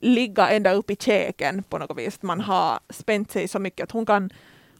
ligga 0.00 0.50
ända 0.50 0.72
upp 0.72 0.90
i 0.90 0.96
käken 0.96 1.62
på 1.62 1.78
något 1.78 1.98
vis. 1.98 2.22
Man 2.22 2.40
har 2.40 2.80
spänt 2.90 3.30
sig 3.30 3.48
så 3.48 3.58
mycket 3.58 3.84
att 3.84 3.90
hon 3.90 4.06
kan, 4.06 4.30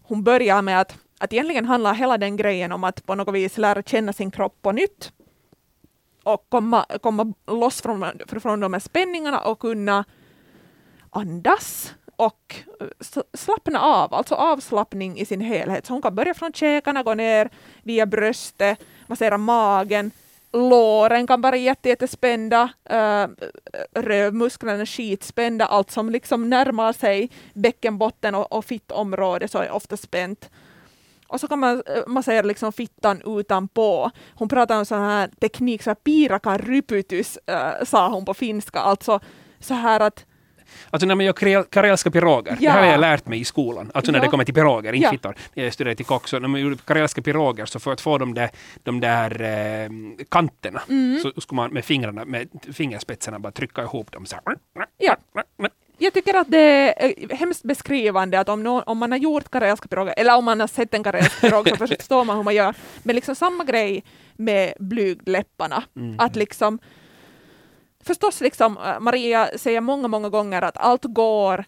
hon 0.03 0.25
börjar 0.25 0.63
med 0.63 0.81
att, 0.81 0.97
att 1.19 1.33
egentligen 1.33 1.65
handlar 1.65 1.95
hela 1.95 2.19
den 2.19 2.37
grejen 2.37 2.73
om 2.73 2.85
att 2.85 3.07
på 3.07 3.15
något 3.15 3.35
vis 3.35 3.59
lära 3.59 3.83
känna 3.83 4.13
sin 4.13 4.31
kropp 4.31 4.63
på 4.63 4.73
nytt 4.73 5.13
och 6.23 6.47
komma, 6.49 6.87
komma 7.03 7.33
loss 7.47 7.83
från, 7.83 8.07
från 8.27 8.61
de 8.61 8.73
här 8.73 8.81
spänningarna 8.81 9.41
och 9.41 9.59
kunna 9.59 10.05
andas 11.11 11.95
och 12.17 12.57
eh, 12.81 12.87
slappna 13.35 13.81
av, 13.81 14.15
alltså 14.15 14.35
avslappning 14.35 15.19
i 15.19 15.25
sin 15.25 15.41
helhet. 15.41 15.87
Så 15.87 15.93
hon 15.93 16.03
kan 16.03 16.15
börja 16.15 16.35
från 16.35 16.53
käkarna, 16.53 17.03
gå 17.03 17.15
ner 17.15 17.51
via 17.83 18.07
bröstet, 18.07 18.85
massera 19.07 19.39
magen, 19.39 20.11
låren 20.53 21.27
kan 21.27 21.41
vara 21.41 21.57
jätte, 21.57 21.89
jättespända, 21.89 22.69
uh, 22.93 22.97
eh, 22.97 23.29
rövmusklerna 23.95 24.87
skitspända, 24.87 25.67
allt 25.67 25.91
som 25.91 26.11
liksom 26.11 26.51
närmar 26.51 26.93
sig 26.93 27.31
bäckenbotten 27.55 28.35
och, 28.35 28.53
och 28.53 28.65
fittområdet 28.65 29.51
så 29.51 29.59
är 29.59 29.71
ofta 29.71 29.97
spänt. 29.97 30.51
Och 31.33 31.41
så 31.41 31.49
kan 31.49 31.59
man 31.59 31.83
eh, 31.87 32.03
massera 32.07 32.43
liksom 32.43 32.73
fittan 32.73 33.23
utanpå. 33.39 34.11
Hon 34.35 34.49
pratar 34.49 34.79
om 34.79 34.87
sån 34.87 35.03
här 35.03 35.29
teknik, 35.41 35.83
så 35.83 35.91
här 35.91 35.95
piraka 35.95 36.59
rypytys, 36.59 37.39
äh, 37.47 37.69
eh, 37.69 37.85
sa 37.85 38.09
hon 38.09 38.25
på 38.25 38.35
finska, 38.35 38.81
alltså 38.81 39.21
så 39.61 39.75
här 39.75 40.01
att 40.01 40.27
Alltså 40.91 41.07
när 41.07 41.15
man 41.15 41.25
gör 41.27 41.33
karel- 41.33 41.65
karelska 41.71 42.11
piroger, 42.11 42.57
det 42.59 42.65
Ja. 42.65 42.71
här 42.71 42.81
har 42.85 42.91
jag 42.91 43.01
lärt 43.01 43.27
mig 43.27 43.41
i 43.41 43.45
skolan, 43.45 43.91
alltså 43.95 44.13
när 44.13 44.19
Ja. 44.19 44.23
det 44.25 44.29
kommer 44.31 44.45
till 44.45 44.55
piroger, 44.55 44.93
inte 44.93 45.05
Ja. 45.05 45.11
fittor. 45.11 45.35
Jag 45.55 45.73
studerade 45.73 45.97
till 45.97 46.07
kock, 46.07 46.29
så 46.29 46.39
när 46.39 46.49
man 46.49 46.61
gjorde 46.61 46.77
karelska 46.77 47.23
piroger 47.23 47.67
så 47.67 47.81
för 47.81 47.93
att 47.93 48.01
få 48.01 48.19
de 48.19 48.35
där, 48.35 48.51
de 48.83 49.01
där 49.01 49.43
eh, 49.43 49.89
kanterna 50.29 50.83
Mm. 50.89 51.19
så 51.23 51.41
skulle 51.41 51.57
man 51.57 51.71
med 51.73 51.85
fingrarna, 51.85 52.25
med 52.25 52.49
fingerspetsarna 52.73 53.39
bara 53.39 53.53
trycka 53.53 53.83
ihop 53.83 54.13
dem 54.13 54.27
så 54.27 54.37
här. 54.45 54.57
Ja. 54.99 55.17
Jag 55.99 56.13
tycker 56.15 56.35
att 56.35 56.51
det 56.51 56.59
är 57.05 57.35
hemskt 57.37 57.63
beskrivande 57.63 58.41
att 58.41 58.49
om, 58.49 58.63
nå- 58.63 58.83
om 58.87 58.99
man 58.99 59.11
har 59.13 59.19
gjort 59.19 59.51
karelska 59.51 59.89
piroger, 59.89 60.15
eller 60.17 60.37
om 60.37 60.45
man 60.45 60.61
har 60.61 60.67
sett 60.67 60.95
en 60.95 61.05
karelsk 61.05 61.41
pirog 61.41 61.69
så 61.79 61.87
förstår 61.87 62.25
man 62.25 62.37
hur 62.37 62.43
man 62.45 62.55
gör. 62.55 62.75
Men 63.03 63.15
liksom 63.17 63.35
samma 63.35 63.65
grej 63.65 64.05
med 64.37 64.73
blygdläpparna. 64.79 65.83
Mm. 65.97 66.15
Att 66.19 66.37
liksom, 66.37 66.79
förstås 68.03 68.41
liksom, 68.41 68.79
äh, 68.79 69.01
Maria 69.01 69.51
säger 69.57 69.81
många, 69.81 70.09
många 70.09 70.29
gånger 70.29 70.63
att 70.63 70.77
allt 70.77 71.05
går, 71.05 71.65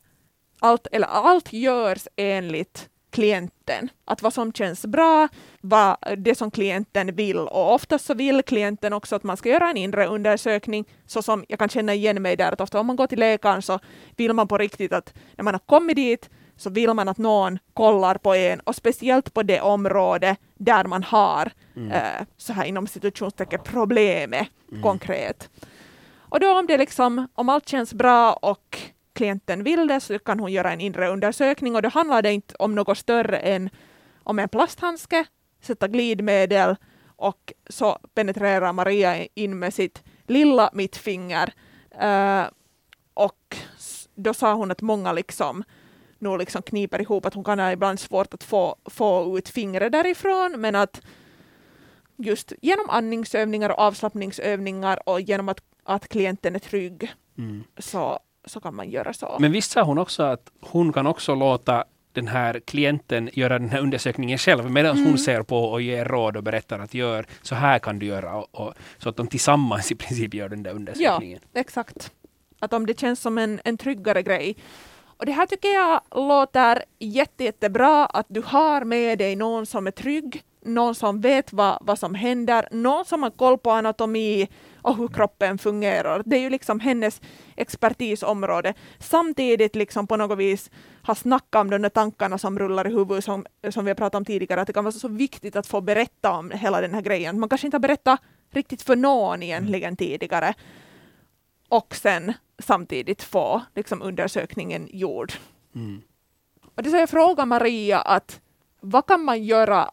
allt, 0.61 0.87
eller 0.92 1.07
allt 1.07 1.53
görs 1.53 2.09
enligt 2.16 2.88
klienten. 3.14 3.88
Att 4.05 4.23
vad 4.23 4.33
som 4.33 4.53
känns 4.53 4.87
bra, 4.87 5.29
vad 5.61 5.97
det 6.16 6.35
som 6.35 6.51
klienten 6.51 7.14
vill. 7.14 7.38
Och 7.38 7.75
oftast 7.75 8.07
så 8.07 8.14
vill 8.14 8.42
klienten 8.42 8.92
också 8.92 9.16
att 9.16 9.23
man 9.23 9.37
ska 9.37 9.49
göra 9.49 9.70
en 9.70 9.77
inre 9.77 10.07
undersökning, 10.07 10.85
så 11.07 11.23
som 11.23 11.44
jag 11.49 11.59
kan 11.59 11.68
känna 11.68 11.94
igen 11.94 12.23
mig 12.23 12.37
där, 12.37 12.53
att 12.53 12.61
ofta 12.61 12.81
om 12.81 12.87
man 12.87 12.97
går 12.97 13.07
till 13.07 13.20
läkaren 13.20 13.62
så 13.62 13.79
vill 14.16 14.33
man 14.33 14.49
på 14.49 14.59
riktigt 14.59 14.92
att 14.92 15.14
när 15.37 15.44
man 15.44 15.55
har 15.55 15.59
kommit 15.59 15.97
dit 15.97 16.31
så 16.57 16.70
vill 16.70 16.94
man 16.94 17.09
att 17.09 17.18
någon 17.18 17.59
kollar 17.75 18.14
på 18.14 18.35
en 18.35 18.61
och 18.61 18.77
speciellt 18.77 19.35
på 19.35 19.42
det 19.42 19.61
område 19.61 20.37
där 20.55 20.85
man 20.85 21.03
har 21.03 21.53
eh, 21.92 22.27
så 22.37 22.53
här 22.53 22.64
inom 22.64 22.87
situationstecken 22.87 23.61
problemet 23.64 24.49
konkret. 24.83 25.51
Och 26.35 26.40
då 26.40 26.59
om 26.59 26.66
det 26.66 26.79
liksom, 26.79 27.29
om 27.35 27.49
allt 27.49 27.68
känns 27.68 27.94
bra 27.94 28.33
och 28.33 28.79
klienten 29.12 29.64
vill 29.64 29.87
det 29.87 30.01
så 30.01 30.18
kan 30.18 30.40
hon 30.40 30.53
göra 30.53 30.73
en 30.73 30.81
inre 30.81 31.09
undersökning 31.09 31.75
och 31.75 31.83
då 31.83 31.88
handlar 31.88 32.23
det 32.23 32.33
inte 32.33 32.55
om 32.59 32.75
något 32.75 32.99
större 32.99 33.38
än 33.38 33.70
om 34.23 34.38
en 34.38 34.49
plasthandske, 34.49 35.25
sätta 35.61 35.88
glidmedel 35.88 36.77
och 37.16 37.53
så 37.68 37.99
penetrerar 38.14 38.73
Maria 38.73 39.27
in 39.35 39.59
med 39.59 39.75
sitt 39.75 40.03
lilla 40.27 40.70
mittfinger. 40.73 41.53
Uh, 42.03 42.44
och 43.14 43.57
då 44.14 44.35
sa 44.35 44.55
hon 44.55 44.70
att 44.70 44.83
många 44.83 45.12
liksom 45.12 45.64
nog 46.18 46.38
liksom 46.38 46.62
kniper 46.62 47.01
ihop, 47.01 47.27
att 47.27 47.35
hon 47.35 47.44
kan 47.44 47.59
ha 47.59 47.73
ibland 47.73 48.01
svårt 48.01 48.35
att 48.35 48.44
få, 48.44 48.77
få 48.85 49.38
ut 49.38 49.49
fingret 49.49 49.92
därifrån, 49.92 50.61
men 50.61 50.75
att 50.75 51.01
just 52.16 52.53
genom 52.62 52.90
andningsövningar 52.90 53.70
och 53.70 53.79
avslappningsövningar 53.79 55.09
och 55.09 55.20
genom 55.20 55.49
att, 55.49 55.61
att 55.85 56.09
klienten 56.09 56.55
är 56.55 56.59
trygg 56.59 57.12
Mm. 57.38 57.64
så, 57.79 58.18
så 58.44 58.61
kan 58.61 58.75
man 58.75 58.90
göra 58.90 59.12
så. 59.12 59.37
Men 59.40 59.53
visst 59.53 59.70
sa 59.70 59.83
hon 59.83 59.99
också 59.99 60.23
att 60.23 60.51
hon 60.61 60.92
kan 60.92 61.07
också 61.07 61.35
låta 61.35 61.85
den 62.12 62.29
här 62.29 62.61
klienten 62.61 63.31
göra 63.33 63.59
den 63.59 63.68
här 63.70 63.81
undersökningen 63.81 64.38
själv 64.38 64.70
medan 64.70 64.97
Mm. 64.97 65.09
hon 65.09 65.18
ser 65.18 65.42
på 65.42 65.59
och 65.64 65.83
ger 65.83 66.05
råd 66.05 66.37
och 66.37 66.42
berättar 66.42 66.79
att 66.79 66.94
gör 66.94 67.27
så 67.42 67.55
här 67.55 67.79
kan 67.79 67.99
du 67.99 68.07
göra 68.07 68.35
och, 68.37 68.55
och, 68.55 68.75
så 68.99 69.09
att 69.09 69.16
de 69.16 69.27
tillsammans 69.27 69.92
i 69.92 69.94
princip 69.94 70.35
gör 70.35 70.49
den 70.49 70.62
där 70.62 70.73
undersökningen. 70.73 71.40
Exakt. 71.55 72.12
Att 72.59 72.73
om 72.73 72.87
det 72.87 73.01
känns 73.01 73.20
som 73.20 73.38
en, 73.38 73.61
en 73.64 73.77
tryggare 73.79 74.23
grej. 74.23 74.57
Och 75.16 75.27
det 75.27 75.33
här 75.33 75.47
tycker 75.47 75.68
jag 75.68 76.01
låter 76.11 76.85
jätte, 76.99 77.44
jättebra, 77.44 78.07
att 78.07 78.27
du 78.29 78.42
har 78.47 78.85
med 78.85 79.18
dig 79.18 79.37
någon 79.37 79.66
som 79.66 79.87
är 79.87 79.90
trygg, 79.90 80.42
någon 80.64 80.94
som 80.94 81.20
vet 81.20 81.53
vad, 81.53 81.79
vad 81.81 81.99
som 81.99 82.14
händer, 82.14 82.68
någon 82.70 83.05
som 83.05 83.23
har 83.23 83.31
koll 83.31 83.59
på 83.59 83.70
anatomi 83.70 84.49
och 84.85 84.97
hur 84.97 85.09
kroppen 85.09 85.59
fungerar. 85.59 86.23
Det 86.27 86.37
är 86.37 86.40
ju 86.40 86.51
liksom 86.51 86.81
hennes 86.81 87.20
expertisområde. 87.57 88.75
Samtidigt 88.99 89.77
liksom 89.77 90.07
på 90.07 90.16
något 90.16 90.38
vis 90.38 90.70
har 91.03 91.14
snackat 91.14 91.61
om 91.61 91.70
de 91.70 91.83
där 91.83 91.88
tankarna 91.88 92.38
som 92.38 92.59
rullar 92.59 92.87
i 92.87 92.90
huvudet 92.90 93.25
som, 93.25 93.47
som 93.70 93.85
vi 93.85 93.90
har 93.90 93.94
pratat 93.94 94.14
om 94.14 94.25
tidigare, 94.25 94.61
att 94.61 94.66
det 94.66 94.73
kan 94.73 94.85
vara 94.85 94.92
så 94.92 95.09
viktigt 95.09 95.57
att 95.57 95.66
få 95.66 95.81
berätta 95.81 96.33
om 96.33 96.51
hela 96.51 96.81
den 96.81 96.94
här 96.94 97.01
grejen. 97.01 97.40
Man 97.40 97.49
kanske 97.49 97.66
inte 97.66 97.75
har 97.75 97.81
berättat 97.81 98.20
riktigt 98.51 98.83
för 98.83 98.97
någon 98.97 99.42
egentligen 99.42 99.97
tidigare 99.97 100.55
och 101.68 101.94
sen 101.94 102.33
samtidigt 102.59 103.23
få 103.23 103.62
liksom, 103.75 104.03
undersökningen 104.03 104.88
gjord. 104.92 105.33
Mm. 105.75 106.03
Och 106.75 106.83
det 106.83 106.90
så 106.90 106.97
jag 106.97 107.11
frågar 107.11 107.47
Maria 107.47 108.01
att 108.01 108.40
vad 108.81 109.07
kan 109.07 109.25
man 109.25 109.44
göra 109.44 109.90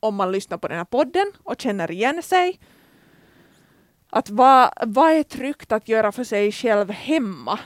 om 0.00 0.14
man 0.14 0.32
lyssnar 0.32 0.58
på 0.58 0.68
den 0.68 0.78
här 0.78 0.84
podden 0.84 1.32
och 1.42 1.60
känner 1.60 1.90
igen 1.90 2.22
sig? 2.22 2.58
Att 4.10 4.30
vad, 4.30 4.70
vad 4.86 5.12
är 5.12 5.22
tryggt 5.22 5.72
att 5.72 5.88
göra 5.88 6.12
för 6.12 6.24
sig 6.24 6.52
själv 6.52 6.90
hemma? 6.90 7.58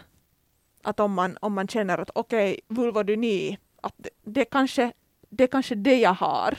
Att 0.82 1.00
om 1.00 1.12
man, 1.12 1.36
om 1.40 1.54
man 1.54 1.68
känner 1.68 1.98
att 1.98 2.10
okej, 2.14 2.50
okay, 2.50 2.76
vulvodyni, 2.76 3.58
att 3.82 3.94
det, 3.96 4.10
det, 4.24 4.44
kanske, 4.44 4.92
det 5.28 5.44
är 5.44 5.48
kanske 5.48 5.74
det 5.74 5.98
jag 6.00 6.14
har. 6.14 6.58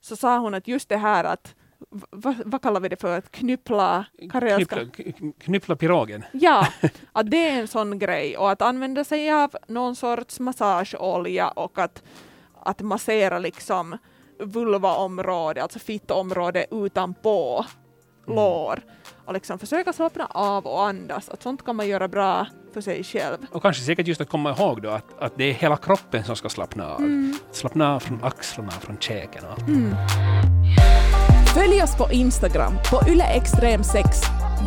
Så 0.00 0.16
sa 0.16 0.38
hon 0.38 0.54
att 0.54 0.68
just 0.68 0.88
det 0.88 0.96
här 0.96 1.24
att, 1.24 1.54
vad, 2.10 2.42
vad 2.44 2.62
kallar 2.62 2.80
vi 2.80 2.88
det 2.88 3.00
för, 3.00 3.18
att 3.18 3.30
knyppla 3.30 4.06
karelska? 4.32 4.76
Knyppla, 4.76 5.32
knyppla 5.38 5.76
pirogen. 5.76 6.24
Ja, 6.32 6.68
att 7.12 7.30
det 7.30 7.48
är 7.48 7.60
en 7.60 7.68
sån 7.68 7.98
grej 7.98 8.36
och 8.36 8.50
att 8.50 8.62
använda 8.62 9.04
sig 9.04 9.32
av 9.32 9.56
någon 9.68 9.96
sorts 9.96 10.40
massageolja 10.40 11.48
och 11.48 11.78
att, 11.78 12.02
att 12.62 12.80
massera 12.80 13.38
liksom 13.38 13.98
vulvaområde, 14.38 15.62
alltså 15.62 15.78
fittområde 15.78 16.66
utanpå. 16.70 17.64
Lår 18.26 18.80
och 19.24 19.32
liksom 19.32 19.58
försöka 19.58 19.92
slappna 19.92 20.26
av 20.26 20.66
och 20.66 20.86
andas. 20.86 21.28
Att 21.28 21.42
sånt 21.42 21.64
kan 21.64 21.76
man 21.76 21.88
göra 21.88 22.08
bra 22.08 22.46
för 22.74 22.80
sig 22.80 23.04
själv. 23.04 23.38
Och 23.50 23.62
kanske 23.62 23.82
säkert 23.82 24.06
just 24.06 24.20
att 24.20 24.28
komma 24.28 24.50
ihåg 24.50 24.82
då 24.82 24.90
att, 24.90 25.22
att 25.22 25.32
det 25.36 25.44
är 25.44 25.52
hela 25.52 25.76
kroppen 25.76 26.24
som 26.24 26.36
ska 26.36 26.48
slappna 26.48 26.86
av. 26.90 27.00
Mm. 27.00 27.34
Slappna 27.52 27.94
av 27.94 28.00
från 28.00 28.24
axlarna, 28.24 28.70
från 28.70 28.98
käken 28.98 29.44
och 29.44 29.50
allt. 29.50 29.64
Följ 31.54 31.82
oss 31.82 31.96
på 31.96 32.12
Instagram, 32.12 32.72
på 32.90 32.96
yleextrem6. 32.96 34.04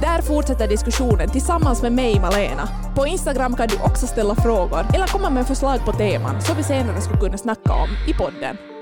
Där 0.02 0.22
fortsätter 0.22 0.67
diskussionen 0.67 1.30
tillsammans 1.30 1.82
med 1.82 1.91
mig, 1.91 2.20
Malena. 2.20 2.70
På 2.96 3.08
Instagram 3.08 3.56
kan 3.56 3.67
du 3.67 3.76
också 3.76 4.08
ställa 4.08 4.36
frågor 4.36 4.86
eller 4.93 5.08
komma 5.08 5.30
med 5.30 5.48
förslag 5.48 5.86
på 5.86 5.93
teman 5.93 6.41
som 6.41 6.58
vi 6.58 6.63
senare 6.63 7.02
skulle 7.02 7.20
kunna 7.20 7.38
snacka 7.38 7.74
om 7.74 7.89
i 8.08 8.13
podden. 8.13 8.76